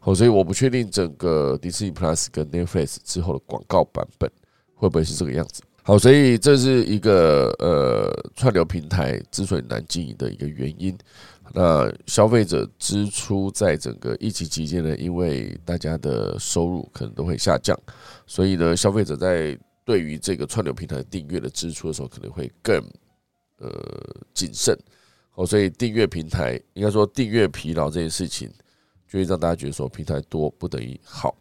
[0.00, 4.28] 哦，所以我不确定整个迪士尼 Plus 跟 Netflix 之后的广告版本
[4.74, 5.62] 会不会是这个样子。
[5.84, 10.98] 好，所以这是一个呃串流平台之所以难经营的一个原因。
[11.54, 17.78] 那消费者支出在整个疫情期间呢，因为大家的收入可能都会下降，
[18.26, 22.82] 所以呢，消费者在对于这个串流平台订阅的支出的时候，可能会更
[23.58, 23.70] 呃
[24.32, 24.78] 谨慎。
[25.30, 28.48] 好，所以订阅平台应该说订阅疲劳这件事情，
[29.08, 31.36] 就会让大家觉得说平台多不等于好。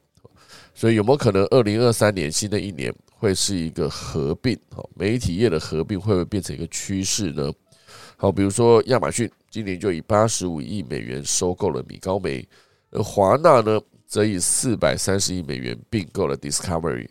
[0.73, 2.93] 所以有没有可能二零二三年新的一年？
[3.21, 7.53] 会是一个合并，好，媒体业的合并会不会变成一个趋势呢？
[8.17, 12.43] 好，比如说亚马逊今年就以八十五亿美元收购了米高梅，
[12.89, 17.07] 而华纳呢，则以四百三十亿美元并购了 Discovery。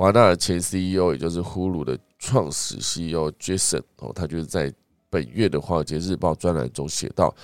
[0.00, 4.72] 华纳的前 CEO 也就是 Hulu 的创始 CEO Jason 哦，他就是在
[5.10, 7.34] 本月的华尔街日报专栏中写到，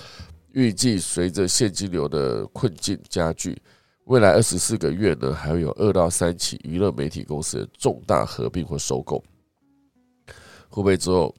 [0.53, 3.61] 预计随着现金流的困境加剧。
[4.05, 9.23] 未来二十四个月呢，还会有二到三起娱乐媒体公司的重大合并或收购。
[10.67, 11.35] 会不会之后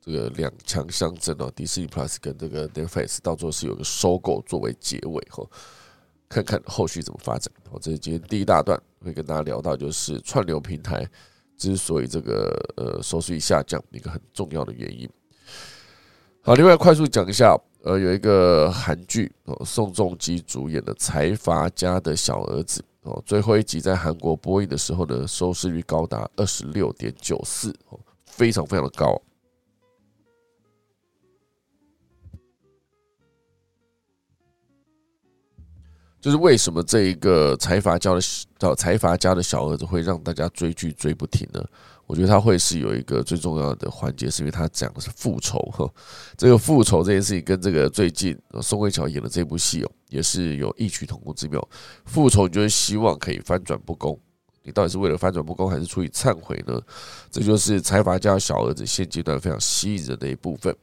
[0.00, 1.50] 这个两强相争哦？
[1.56, 5.44] 迪士尼 Plus 跟这个 Netflix 到最后是有个收购作为结尾哈？
[6.30, 7.52] 看看后续怎么发展。
[7.70, 11.06] 好，这是今天第一大段会跟大家聊到，就是串流平台
[11.58, 15.06] 之所以这个呃收视率下降一个很重要的原因。
[16.40, 17.54] 好，另外快速讲一下。
[17.82, 29.18] 呃，有一个韩剧哦，宋仲基主演的《财阀家的小儿子》哦，最后一集在韩国播映的时候呢，收视率高达二十六点九四哦，非常非常的高。
[36.20, 38.20] 就是为什么这一个财阀家的
[38.58, 41.64] 叫财阀家的小儿子会让大家追剧追不停呢？
[42.06, 45.88] 我觉得他会是有一个最重要的环节，是因为他讲的是复仇哈。
[46.36, 51.66] 这个复仇这件事情跟这个最近宋慧乔演的这部戏哦，也是有异曲同工之妙。
[52.04, 54.18] 复仇就是希望可以翻转不公，
[54.64, 56.80] 你到底是为了翻转不公，还是出于忏悔呢？
[57.30, 60.74] 这就是财阀家小儿子现阶段非常吸引人的一部分。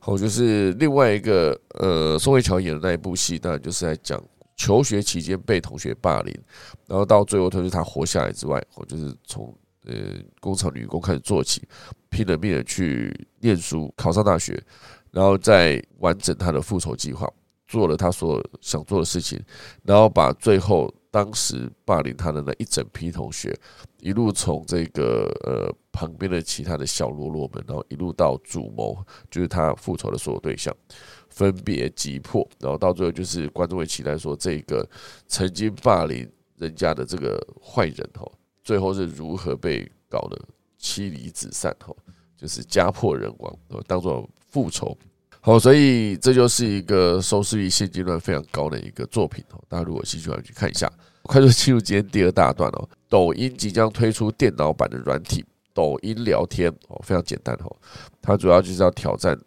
[0.00, 4.22] 好，就是另外一个呃，宋慧乔演的那一部戏，当然就是在讲
[4.64, 6.34] 求学期间被同学霸凌，
[6.86, 9.54] 然后到最后，他是他活下来之外，我就是从。
[9.86, 9.94] 呃，
[10.40, 11.62] 工厂女工开始做起，
[12.08, 14.58] 拼了命的去念书，考上大学，
[15.10, 17.30] 然后再完整他的复仇计划，
[17.68, 19.38] 做了他所想做的事情，
[19.82, 23.54] 然后把最后当时霸凌他的那一整批同学，
[24.00, 28.96] 一路从这个呃旁边的其他的小喽啰们，然后一路到主谋，
[29.30, 30.74] 就是他复仇的所有对象，
[31.34, 34.88] 分别击破，然后到最后就是观众会期待说，这个
[35.26, 38.32] 曾经霸凌人家的这个坏人吼。
[38.62, 40.40] 最后是如何被搞得
[40.78, 41.74] 妻离子散？
[41.84, 41.92] 哈，
[42.36, 44.96] 就是家破人亡，当做复仇。
[45.40, 49.60] 好，所以这就是一个收视率现阶段非常高的一个作品哦。
[49.68, 50.90] 大家如果兴趣的话，去看一下。
[51.24, 52.88] 快速进入今天第二大段哦。
[53.08, 55.44] 抖音即将推出电脑版的软体——
[55.74, 57.76] 抖音聊天哦，非常简单哦。
[58.22, 59.38] 它主要就是要挑战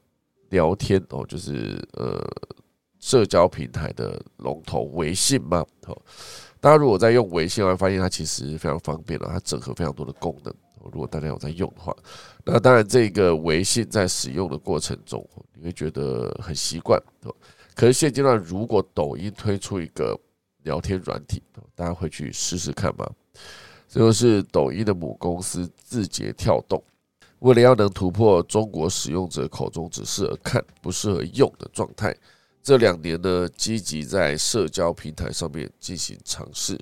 [0.49, 2.21] 聊天哦，就是呃
[2.99, 5.65] 社交平台的龙头微信嘛。
[5.85, 6.01] 哦。
[6.59, 10.53] 大家如果在用微信，会发现它其实非常方便了，它整合非常多的功能。
[10.91, 11.95] 如果大家有在用的话，
[12.45, 17.01] 那当然这个微信在使用的过程中，你会觉得很习惯。
[17.75, 20.17] 可是现阶段，如果抖音推出一个
[20.63, 21.43] 聊天软体，
[21.75, 23.05] 大家会去试试看吗？
[23.87, 26.81] 这就是抖音的母公司字节跳动。
[27.39, 32.15] 为了要能突破中国使用者口中只适合看不适合用的状态，
[32.63, 36.79] 这两年呢，积极在社交平台上面进行尝试，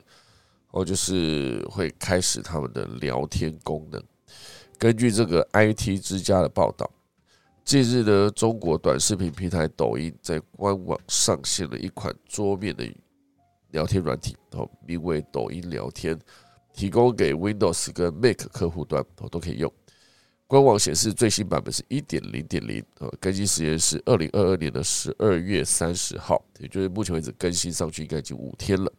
[0.72, 4.02] 哦，就是会开始他们的聊天功能。
[4.78, 6.89] 根据这个 IT 之家的报道，
[7.65, 12.89] 近日呢，中国短视频平台抖音在官网上线了一款桌面的
[13.72, 16.18] 聊天软体，哦，名为抖音聊天，
[16.74, 19.72] 提供给 Windows 跟 Mac 客户端，哦，都可以用。
[20.47, 28.91] 官网显示最新版本是一点零点零，呃，更新时间是二零二二年的十二月三十号，也就是目前为止更新上去应该已经五天了。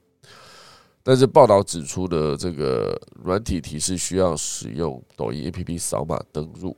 [1.05, 6.77] 但是报道指出的这个软体提示需要使用抖音 APP 扫码登录，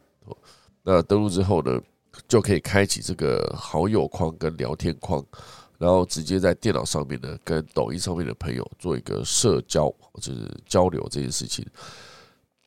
[0.82, 1.80] 那登录之后呢，
[2.28, 5.24] 就可以开启这个好友框跟聊天框，
[5.78, 11.66] 然后直接在电脑上面呢跟抖音上面的朋友做一个社交或者是交流这件事情。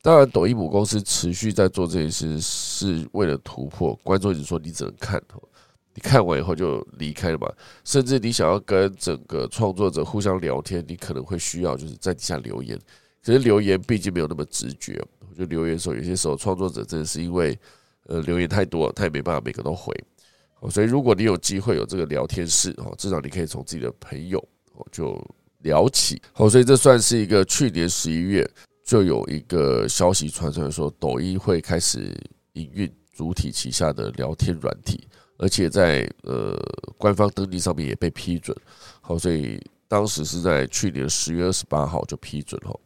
[0.04, 3.94] 当然，抖音母公司持续在做这件事，是为了突破。
[4.02, 5.22] 观众一直说你只能看，
[5.94, 7.48] 你看完以后就离开了嘛。
[7.84, 12.76] 甚至你想要跟整个创作者互相聊天，你可能会需要就是在底下留言。
[13.24, 17.56] 可是留言毕竟没有那么直觉，我觉得留言的时候，有些时候创作者真的是因为
[18.08, 19.94] 呃留言太多，他也没办法每个都回。
[20.68, 24.40] 所以如果你有机会有这个聊天室哦，至少你可以从自己的朋友
[24.74, 25.16] 哦就
[25.60, 26.20] 聊起。
[26.32, 28.44] 好，所以这算是一个去年十一月。
[28.84, 32.14] 就有一个消息传出来说，抖音会开始
[32.54, 35.06] 营运主体旗下的聊天软体，
[35.38, 36.58] 而且在呃
[36.98, 38.56] 官方登记上面也被批准。
[39.00, 42.80] 好，所以当时是在去年十月二十八号就批准了。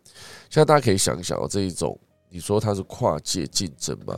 [0.50, 4.16] 现在大家可以想一想哦，这一种你说它是跨界竞争嘛？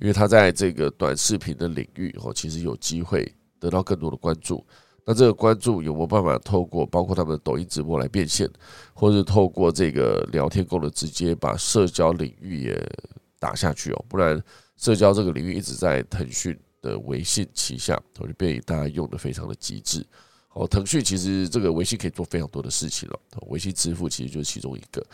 [0.00, 4.64] 因为它在这个短视频的领域哦，其实有机会得到更多的关注。
[5.08, 8.50] 那这个关注有没有办法透过包括他们的抖音直播来变现，
[8.92, 12.92] 或者透过这个聊天功能直接把社交领域也
[13.38, 14.04] 打下去哦？
[14.08, 14.42] 不然
[14.76, 20.04] 社交这个领域一直在腾讯的微信旗下，我就被大家用的非常的极致。
[20.54, 25.06] 哦，腾讯其实这个微信可以做非常多的事情了，微信支付其实就是其中一个。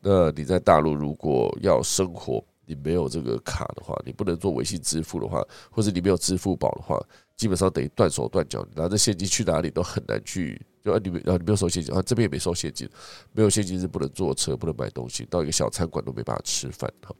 [0.00, 7.00] 那你在大陆如果要生活，你没有这个卡的话，你不能做微信支付的话，或者你没有支付宝的话。
[7.36, 10.60] 基本上等于断手断脚，拿着现金去哪里都很难去。
[10.82, 12.88] 就啊，你们啊，你没有收现金啊，这边也没收现金，
[13.32, 17.14] 没有现金是不能坐车，不能买东西，到一个小餐馆都没办法吃饭哈。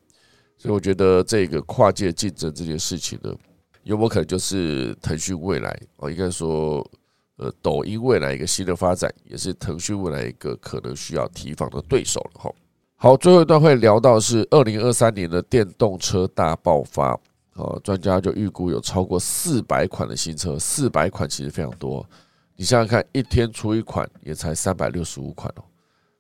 [0.57, 3.35] 所以我觉得这个跨界竞争这件事情呢，
[3.83, 6.09] 有没有可能就是腾讯未来啊？
[6.09, 6.89] 应该说，
[7.37, 12.55] 呃，抖音未来一个新的发展，也是腾讯未来一个可能需要提防的对手了哈。
[12.95, 17.19] 好，最后一段会聊到是二零二三年的电动车大爆发。
[17.57, 22.07] 哦，专家就预估有超过四百款的新车，四百款其实非常多。
[22.55, 25.65] 你想想看，一天出一款也才三百六十五款哦。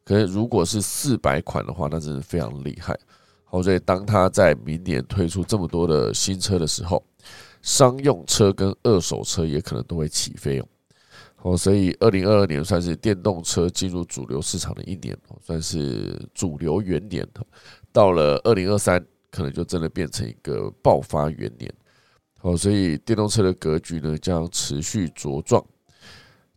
[0.02, 2.98] 可是如果是四百款的话，那真是非常厉害。
[3.44, 7.04] 好，所以当他在明年推出这么多的新车的时候，
[7.60, 10.66] 商用车跟二手车也可能都会起飞哦。
[11.34, 17.26] 好，所以二零二二年算是电动车进入主流市场的一年，算是主流元年。
[17.92, 19.04] 到了二零二三。
[19.36, 21.70] 可能就真的变成一个爆发元年，
[22.40, 25.62] 好，所以电动车的格局呢将持续茁壮。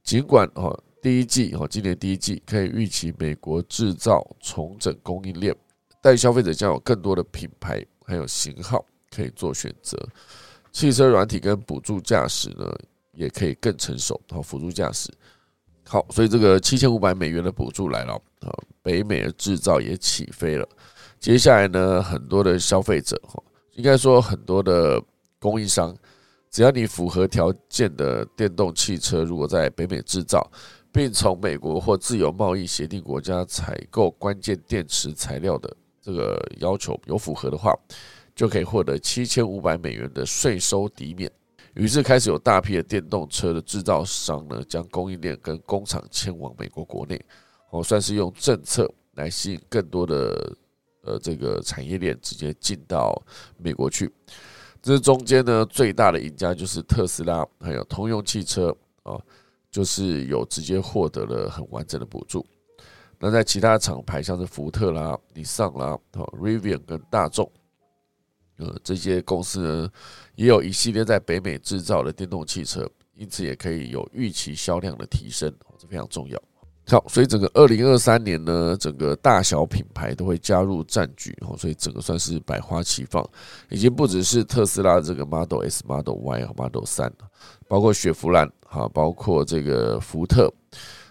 [0.02, 5.54] 尽管哈第一季哈今年第一季可以预期美国制造重整供应链，
[6.02, 9.98] 但消费者将有更多的品牌还有型号可以做选择。
[10.72, 12.66] 汽车软体跟辅助驾驶呢
[13.12, 15.12] 也可以更成熟，好辅助驾驶
[15.86, 20.66] 好，所以这个七千五百美元的补助来了啊，北美的制造也起飞了。
[21.20, 25.04] 接下来呢，很多的消费者哈，应该说很多的
[25.38, 25.94] 供应商，
[26.50, 30.50] 只要你符合条件的电动汽车，如果在北美制造，
[30.94, 37.78] 并从美国或自由贸易协定国家采购关键电池材料的这个要求有符合的话，
[38.34, 41.30] 就可以获得七千五百美元的税收抵免。
[41.74, 47.22] 于是开始有大批的电动车的制造商呢，将供应链跟工厂迁往美国国内，
[47.72, 50.56] 哦，算是用政策来吸引更多的。
[51.10, 53.20] 呃，这个产业链直接进到
[53.58, 54.12] 美国去，
[54.80, 59.20] 这中间呢最大的赢家就是特斯拉，还有通用汽车啊，
[59.72, 62.46] 就是有直接获得了很完整的补助。
[63.18, 67.52] 那在其他厂牌，像是福特啦、尼桑啦、Rivian 跟大众，
[68.58, 69.90] 呃，这些公司呢，
[70.36, 76.40] 也有一系列在北美制造的电动汽车，因此也可以有预期销量的提升，这非常重要。
[76.90, 83.24] 好，所以整个二零二三年呢，整个大小品牌都会加入战局哦，所以整个算是百花齐放，
[83.70, 87.12] 已经不只是特斯拉这个 Model S、Model Y 和 Model 三
[87.68, 90.52] 包括雪佛兰哈，包括这个福特，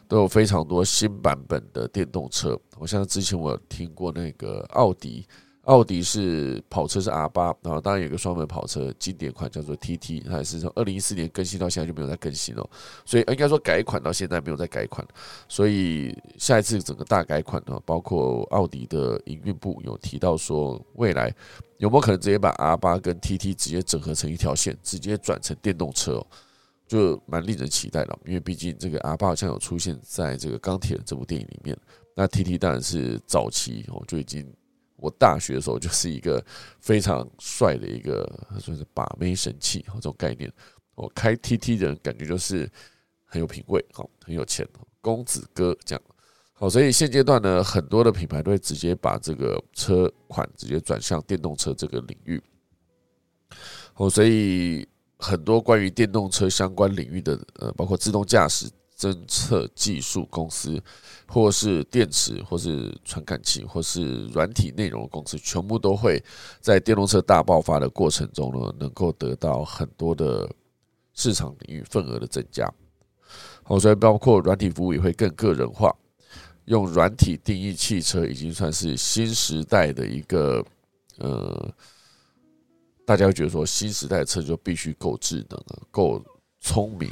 [0.08, 2.58] 都有非常多新版本的电动车。
[2.78, 5.24] 我像之前我听过那个奥迪，
[5.68, 12.70] 奥迪是跑车是 R 八，然后当然有个双门跑车经典款叫做 TT，它也是从二零一四年更新到现在就没有再更新了，
[13.04, 15.06] 所以应该说改款到现在没有再改款，
[15.46, 21.30] 所以下一次整个大改款呢，包括奥迪的营运部有提到说，未来
[21.76, 26.24] 有没有可能直接把 R 八跟 TT 直接整合成一条线，直接转成电动车，
[26.86, 31.76] 就蛮令人期待的，因为毕竟这个 R 八好像有出现在这个钢铁这部电影里面，
[32.14, 34.50] 那 TT 当然是早期哦就已经。
[34.98, 36.44] 我大学的时候就是一个
[36.80, 38.28] 非常帅的一个，
[38.60, 40.52] 算是把妹神器这种概念。
[40.94, 42.68] 我开 TT 的感觉就是
[43.24, 44.66] 很有品味，好，很有钱，
[45.00, 46.02] 公子哥这样。
[46.52, 52.42] 好，所以现阶段呢，很多的品牌都会直接把这个车款直接转向电动车这个领域。
[53.94, 54.86] 哦，所以
[55.18, 58.68] 很多关于电动车相关领域的，呃，包括自动驾驶。
[58.98, 60.82] 侦测技术公司，
[61.28, 66.20] 或是电池，或是传感器，或是软体内容的公司，全部都会
[66.60, 70.50] 在电动车大爆发的过程中呢，能够得到很多的
[71.14, 72.68] 市场领域份额的增加。
[73.62, 75.94] 好，所以包括软体服务也会更个人化，
[76.64, 80.64] 用软体定义汽车，已经算是新时代的一个
[81.18, 81.72] 呃，
[83.06, 86.20] 大家会觉得说，新时代的车就必须够智能够
[86.60, 87.08] 聪明。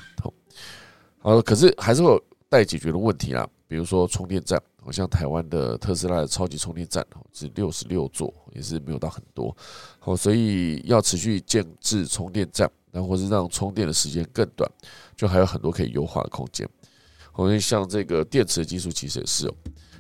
[1.27, 9.55] 呃，可是还是会有待解决的问题啦，比如说充电站，好像台湾的特斯拉的超级充电站是六十六座，也是没有到很多，
[9.99, 14.70] 好，所以要持续建制充电站，然后或是让充电的时间更短，
[15.16, 16.64] 就还有很多可以优化的空间。
[17.33, 19.55] 好像像这个电池的技术其实也是哦，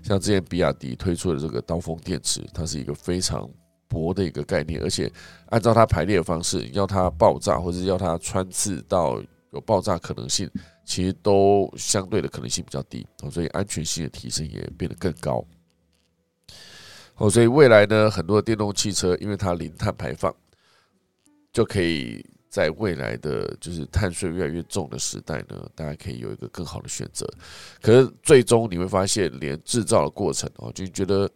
[0.04, 3.50] 像之前比亚迪推出的这个刀锋电池，它是一个非常
[3.88, 5.12] 薄的一个概念，而且
[5.46, 9.20] 按照它排列的方式，要它爆炸或者要它穿刺到
[9.50, 10.48] 有爆炸可能性。
[10.86, 15.44] 其实都相对的可能性比较低哦，所以安全性的提升也变得更高
[17.16, 17.28] 哦。
[17.28, 20.32] 所以未来呢，很多电动汽车因为它零碳排放，
[21.52, 27.26] 就可以在未来的就是碳税越来越重的时代呢，大家可以有一个更好的选择。
[27.82, 31.28] 可是最终你会发现，连制造的过程哦，就觉得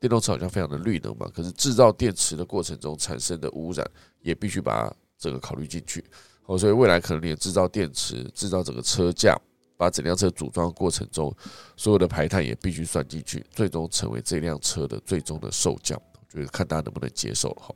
[0.00, 3.88] 电动车好像非常的绿能嘛，可是制造电池的过程中产生的污染
[4.22, 6.04] 也必须把这个考虑进去。
[6.48, 9.38] 哦，所以未来可能连制造电池、制造整个车架、
[9.76, 11.30] 把整辆车组装过程中
[11.76, 15.94] 所有的排碳也必须算进去，最终成为这辆车的最终的售价。
[16.26, 17.74] 就是看大家能不能接受了哈。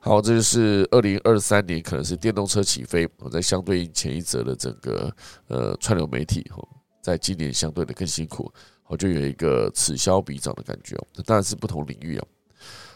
[0.00, 3.08] 好，这就是二零二三年可能是电动车起飞。
[3.18, 5.12] 我在相对应前一则的整个
[5.46, 6.60] 呃串流媒体哈，
[7.00, 8.52] 在今年相对的更辛苦，
[8.86, 11.06] 我就有一个此消彼长的感觉哦。
[11.12, 12.26] 这当然是不同领域啊。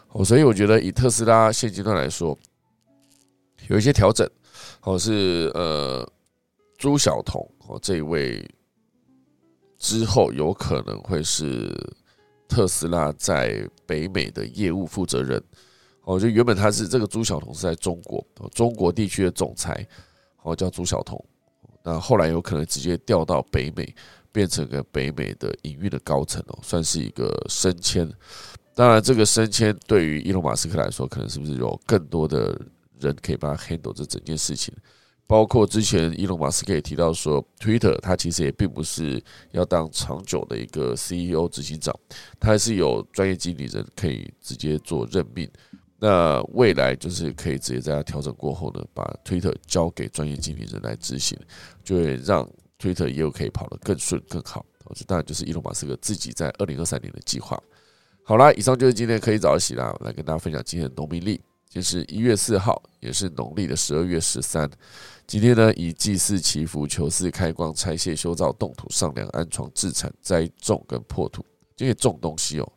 [0.09, 2.37] 哦，所以我觉得以特斯拉现阶段来说，
[3.69, 4.29] 有一些调整。
[4.81, 6.11] 或是呃，
[6.79, 8.43] 朱晓彤哦，这一位
[9.79, 11.71] 之后有可能会是
[12.49, 15.43] 特斯拉在北美的业务负责人。
[16.05, 19.87] 哦，就原本他是这个朱晓彤是在中国中国地区的总裁，
[20.43, 21.23] 哦叫朱晓彤。
[21.83, 23.95] 那后来有可能直接调到北美，
[24.33, 28.11] 变成个北美的营运的高层哦，算是一个升迁。
[28.75, 32.59] 当然，这个升迁对于伊隆马斯克来说，可能是不是有更多的？
[33.01, 34.75] 人可以帮他 handle 这整件事情，
[35.27, 39.23] 包括之前伊隆马斯克也提到说，Twitter 他其实也并不是
[39.53, 41.95] 要当长久的一个 CEO 执行长，
[42.39, 45.49] 他还是有专业经理人可以直接做任命。
[45.99, 51.39] 那未来就是可以直接在他调整过后呢，把 Twitter 交给专业经理人来执行，
[51.85, 52.49] 就会让
[52.79, 54.65] Twitter 业务可以跑得更顺更好。
[54.95, 57.57] 这当然就是伊隆马斯克自己在二零二三年的计划。
[58.25, 61.41] 好啦，以上就是今天可以早起啦，来跟大家分享今天的农民历。
[61.71, 64.69] 就是一月四号，也是农历的十二月十三。
[65.25, 71.47] 今天呢，以祭祀、祈福、求祀、开光、拆卸、修造、动土、上梁、安床、置产、栽种跟破土，
[71.77, 72.73] 这些种东西哦，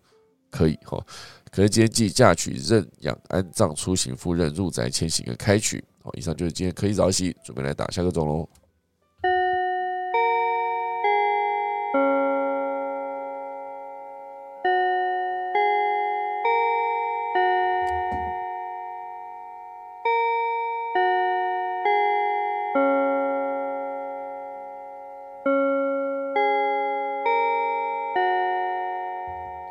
[0.52, 1.04] 可以哈。
[1.52, 5.84] 可是今天忌嫁娶、认养、安葬、出行、赴任、入宅、迁徙跟开取。
[6.04, 8.48] 好，以上就是今天可以早起，准备来打下个钟喽。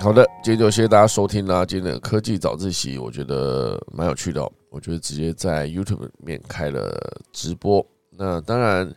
[0.03, 1.64] 好的，今天就谢谢大家收听啦。
[1.64, 4.42] 今天的科技早自习，我觉得蛮有趣的。
[4.68, 7.86] 我觉得直接在 YouTube 里面开了直播。
[8.11, 8.92] 那当然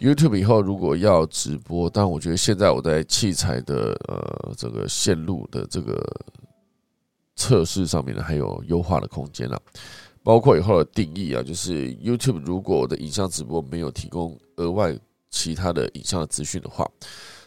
[0.00, 6.04] ，YouTube 以后如果要直播，但我觉得现在我在器材的呃这个线路的这个
[7.36, 9.56] 测试上面呢，还有优化的空间了。
[10.24, 14.98] 包括以后的定义啊，就是 YouTube 如果我的影像直播没有提供额外
[15.30, 16.84] 其他的影像的资讯的话，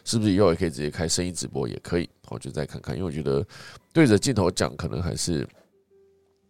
[0.06, 1.68] 是不是以后也可以直接开声音直播？
[1.68, 2.94] 也可以，我就再看看。
[2.94, 3.46] 因为我觉得
[3.92, 5.48] 对着镜头讲，可能还是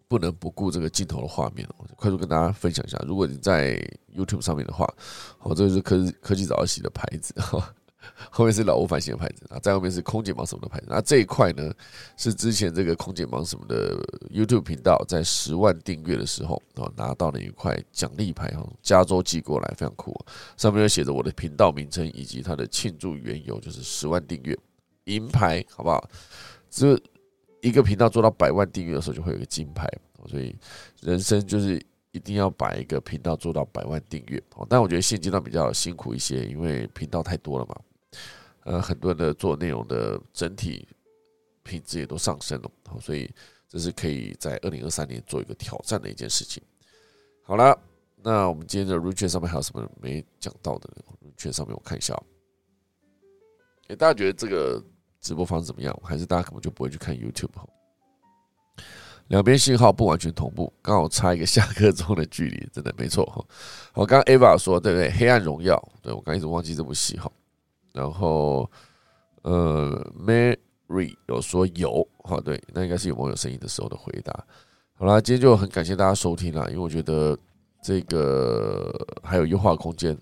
[0.08, 1.68] 不能不顾这个镜头的画面。
[1.96, 3.76] 快速跟大家分享一下，如果你在
[4.16, 4.84] YouTube 上面的话，
[5.40, 7.74] 哦，这个是科科技早起的牌子哈。
[8.30, 10.86] 后面是老吴反型的牌子啊，在后面是空姐忙什么的牌子。
[10.90, 11.72] 那这一块呢，
[12.18, 13.96] 是之前这个空姐忙什么的
[14.30, 20.14] YouTube 频道在十万订阅的时候哦拿到了一块奖励牌哈，加州寄过来，非常酷。
[20.58, 24.56] 上面有写着我的频道名称以及它的庆祝缘由，就是十万订阅
[25.04, 26.08] 银牌，好不好？
[26.70, 27.00] 这
[27.60, 29.88] 一个频道做到百万订阅的时候，就会有一个金牌。
[30.26, 30.56] 所以
[31.02, 31.80] 人生就是
[32.10, 34.42] 一定要把一个频道做到百万订阅。
[34.68, 37.76] 但我觉得现阶段比较辛苦一些，因为频道太多了嘛。
[38.64, 40.88] 呃，很多人的做内容的整体
[41.62, 43.30] 品质也都上升了，所以
[43.68, 46.62] 这是可以在二零二三年做一个挑战的一件事情。
[47.42, 47.78] 好了，
[48.22, 50.88] 那我们今天的入圈上面还有什么没讲到的？
[51.20, 52.18] 入圈上面我看一下。
[53.88, 54.82] 哎，大家觉得这个
[55.24, 55.98] 直播方式怎么样？
[56.04, 57.48] 还是大家可能就不会去看 YouTube？
[59.28, 63.42] 两边信号不完全同步，刚好差一个下课钟的距离，真的没错哈。
[63.94, 65.10] 我刚刚 Ava 说，对不对？
[65.10, 67.32] 黑暗荣耀，对我刚一直忘记这部戏哈。
[67.94, 68.70] 然后，
[69.40, 74.44] 呃，Mary 有说有，好对，那应该是有网友声音的时候的回答。
[74.92, 77.34] 好啦，今天就很感谢大家收听啦，因为我觉得
[77.82, 80.14] 这个还有优化空间，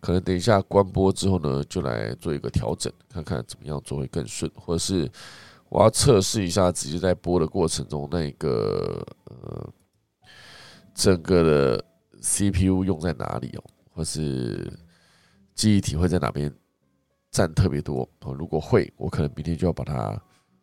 [0.00, 5.10] 可能等一下关播之后呢，就来做一个调整，看看怎么样做会更顺，或者是
[5.68, 9.70] 我要测试一下直接在播的过程中那个呃
[10.94, 11.84] 整个的
[12.20, 14.72] CPU 用在哪里哦，或是
[15.54, 16.52] 记忆体会在哪边。
[17.30, 20.18] 占特别多哦，如果会，我可能明天就要把它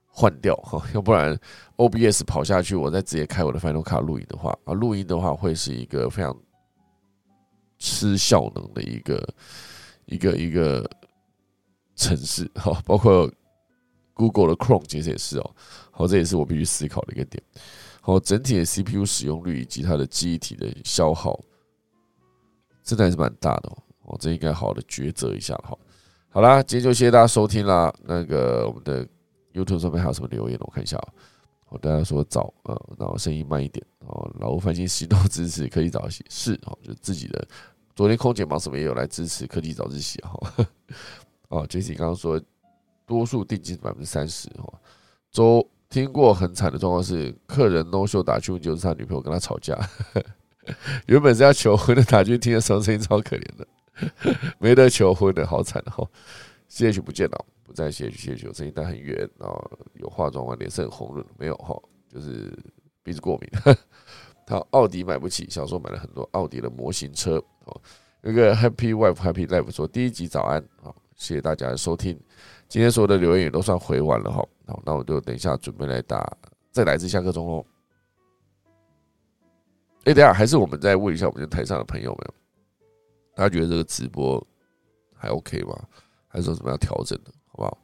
[0.08, 1.40] 换掉哈，要不然
[1.78, 6.36] OBS 跑下去，我再直接开我的 Final Cut 录音的话啊，录音的话会是一个非常
[7.78, 9.36] 吃效能的一个
[10.06, 10.90] 一个一个
[11.96, 13.32] 城市 哈，包括
[14.14, 15.56] Google 的 Chrome 其实也是哦，
[15.92, 17.42] 好，这也是我必须思考的一个点。
[18.02, 21.40] 好，整体的 CPU 使用率以及它的记忆体的消耗，
[22.84, 25.78] 真的还是蛮大的哦，我这应该好好的抉择一下哈。
[26.30, 27.94] 好啦，今天就谢谢大家收听啦。
[28.04, 29.08] 那个我们的
[29.54, 30.58] YouTube 上面还有什么留言？
[30.62, 31.08] 我看一下啊。
[31.70, 34.32] 我大家说早，呃，然后声音慢一点哦。
[34.40, 37.48] 老吴翻新 行动支持科技早起是哦，就自己的。
[37.96, 40.66] 昨天空姐忙什么也有来支持科技早自习哈。
[41.50, 42.42] 哦， Jesse 刚刚说
[43.06, 44.74] 多数定金百分之三十哦。
[45.32, 49.78] 周听过很惨的状况是，客人 no show 打去问就是他女朋友跟他吵架，
[51.08, 53.68] 原本是要求婚的打去听的时候声音超可怜的。
[54.60, 56.06] 没得求婚的好惨哈，
[56.68, 59.50] 谢谢不见了，不再谢谢谢谢，声音带很远啊，
[59.96, 61.76] 有化妆完脸色很红润，没有哈，
[62.08, 62.56] 就是
[63.02, 63.50] 鼻子过敏。
[64.46, 67.82] 他奥迪买不起，小时候买了很多奥迪的模型车哦。
[68.22, 72.16] 那个 Happy Wife Happy Life 说第一集早安，好，谢谢大家的收听，
[72.68, 76.38] 今天所有的留言也都算回完了哈，好，那我就等一下准备来打，
[76.72, 77.66] 再来一次下课钟喽。
[80.04, 82.34] 哎，等下还是我们再问一下我们台上的朋友们。
[83.34, 84.42] 大家觉得这个直播
[85.16, 85.76] 还 OK 吗？
[86.28, 87.78] 还是说什么要调整的，好不好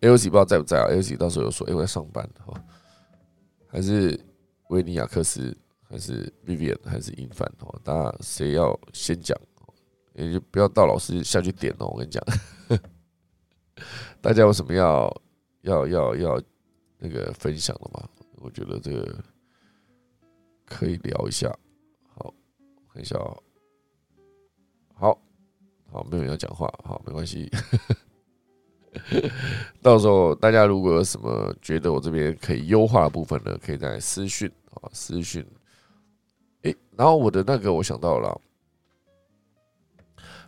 [0.00, 2.52] ？L C 不知道在不在啊？L C 到时候有说，哎，我在上班，哈，
[3.66, 4.20] 还是
[4.68, 5.56] 维尼亚克斯，
[5.88, 7.50] 还是 Vivian，还是英凡？
[7.60, 9.38] 哦，大家谁要先讲？
[10.12, 11.86] 也就不要到老师下去点哦。
[11.86, 12.22] 我跟你讲，
[14.20, 15.22] 大家有什么要
[15.62, 16.42] 要要要
[16.98, 18.06] 那个分享的吗？
[18.36, 19.24] 我觉得这个
[20.66, 21.48] 可以聊一下。
[22.14, 22.34] 好，
[22.92, 23.34] 看一下啊。
[24.94, 25.18] 好，
[25.90, 27.50] 好，没有人要讲话，好，没关系。
[29.82, 35.44] 到时候大家如果有什么觉得我这边可以优化的部分呢，可以在私讯啊，私讯。
[36.62, 38.40] 诶，然后我的那个我想到了，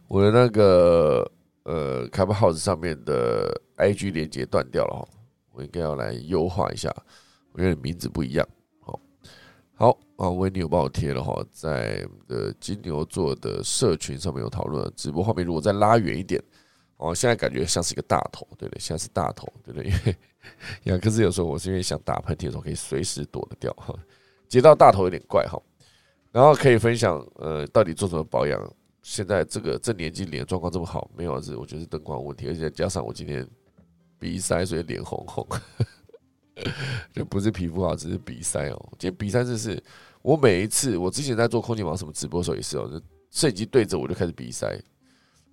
[0.08, 1.30] 我的那个
[1.64, 5.08] 呃，开 house 上面的 IG 连接断掉了哈，
[5.52, 6.94] 我应该要来优化一下，
[7.58, 8.48] 因为名字不一样。
[8.80, 9.00] 好
[9.74, 14.90] 好啊，维尼有帮我贴了哈，在的金牛座的社群上面有讨论。
[14.96, 16.42] 直播画面如果再拉远一点，
[16.96, 18.80] 哦，现在感觉像是一个大头，对不对？
[18.80, 19.90] 现在是大头，对不对？
[19.90, 20.16] 因为
[20.84, 23.94] 杨克斯有时候我是因为想打喷嚏的时候可以随时躲得掉哈，
[24.48, 25.60] 接到大头有点怪哈。
[26.32, 28.60] 然后可以分享，呃，到底做什么保养？
[29.02, 33.48] 现在这个这年纪脸状况这么好，没有是我觉得是灯光问题，而且加上我今天
[34.18, 35.46] 鼻塞，所以脸红红。
[37.12, 38.88] 就不是皮肤好，只是鼻塞哦。
[38.98, 39.82] 今天鼻塞就是，
[40.22, 44.66] 我每一次我之前在做空气毛什么直播的时候也是哦，就摄影机对着我就开始鼻塞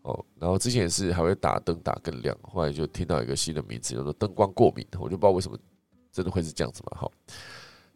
[0.04, 0.24] 哦。
[0.40, 5.58] 然后之前是还会打灯打更亮，后来就听到一个新的名字叫做灯光过敏，我就不知道为什么
[6.12, 6.98] 真的会是这样子嘛。
[6.98, 7.12] 好，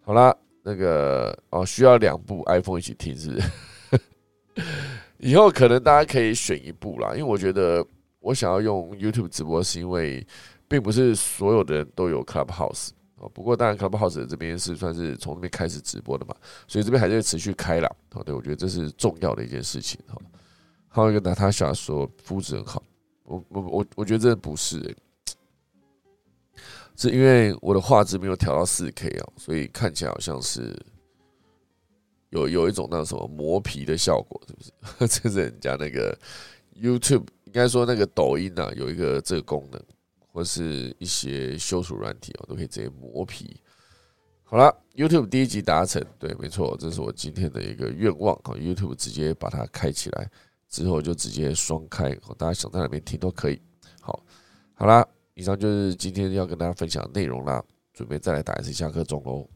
[0.02, 4.62] 好啦，那个哦需要两部 iPhone 一起听是不是？
[5.20, 7.86] 以后可能大家可以选一部啦，因为我觉得
[8.20, 10.26] 我想要用 YouTube 直播，是因为
[10.68, 13.30] 并不是所有的人都有 Clubhouse 哦。
[13.30, 16.36] 不过当然 Clubhouse 这边是算是从那边开始直播的嘛，
[16.68, 17.92] 所以这边还是会持续开啦。
[18.14, 20.16] 哦，对我觉得这是重要的一件事情哈。
[20.98, 22.84] 还有一个娜塔莎说肤质很好，
[23.24, 24.96] 我我我我觉得这不是诶。
[26.96, 30.76] 是因为我的画质没有调到四 K 啊，所以看起来好像是
[32.32, 35.22] 有有一种那什么磨皮的效果，是不是？
[35.22, 36.18] 这是人家那个
[36.76, 39.80] YouTube 应该说那个抖音啊，有一个这个功能，
[40.34, 43.62] 或是一些修图软体哦，都可以直接磨皮。
[44.44, 48.54] 好了，YouTube 第一集达成，对，没错，这是我今天的一个愿望啊。
[48.56, 50.32] YouTube 直接把它开起来
[50.70, 53.62] 之后，就直接双开，大家想在哪边听都可以。
[54.02, 54.24] 好，
[54.74, 55.08] 好啦。
[55.34, 57.64] 以上就是今天要跟大家分享的内容啦，
[57.94, 59.48] 准备再来打一次下课钟喽。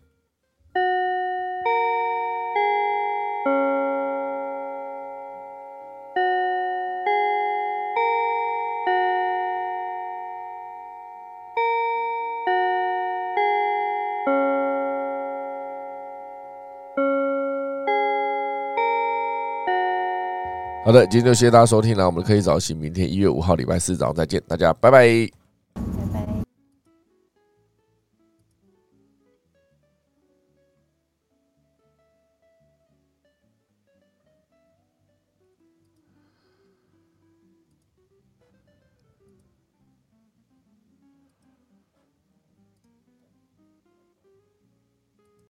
[20.91, 25.40] 好的，今天就谢谢大家收听了，我们可以早起，明天一月五号礼拜四早上再见，大家拜拜。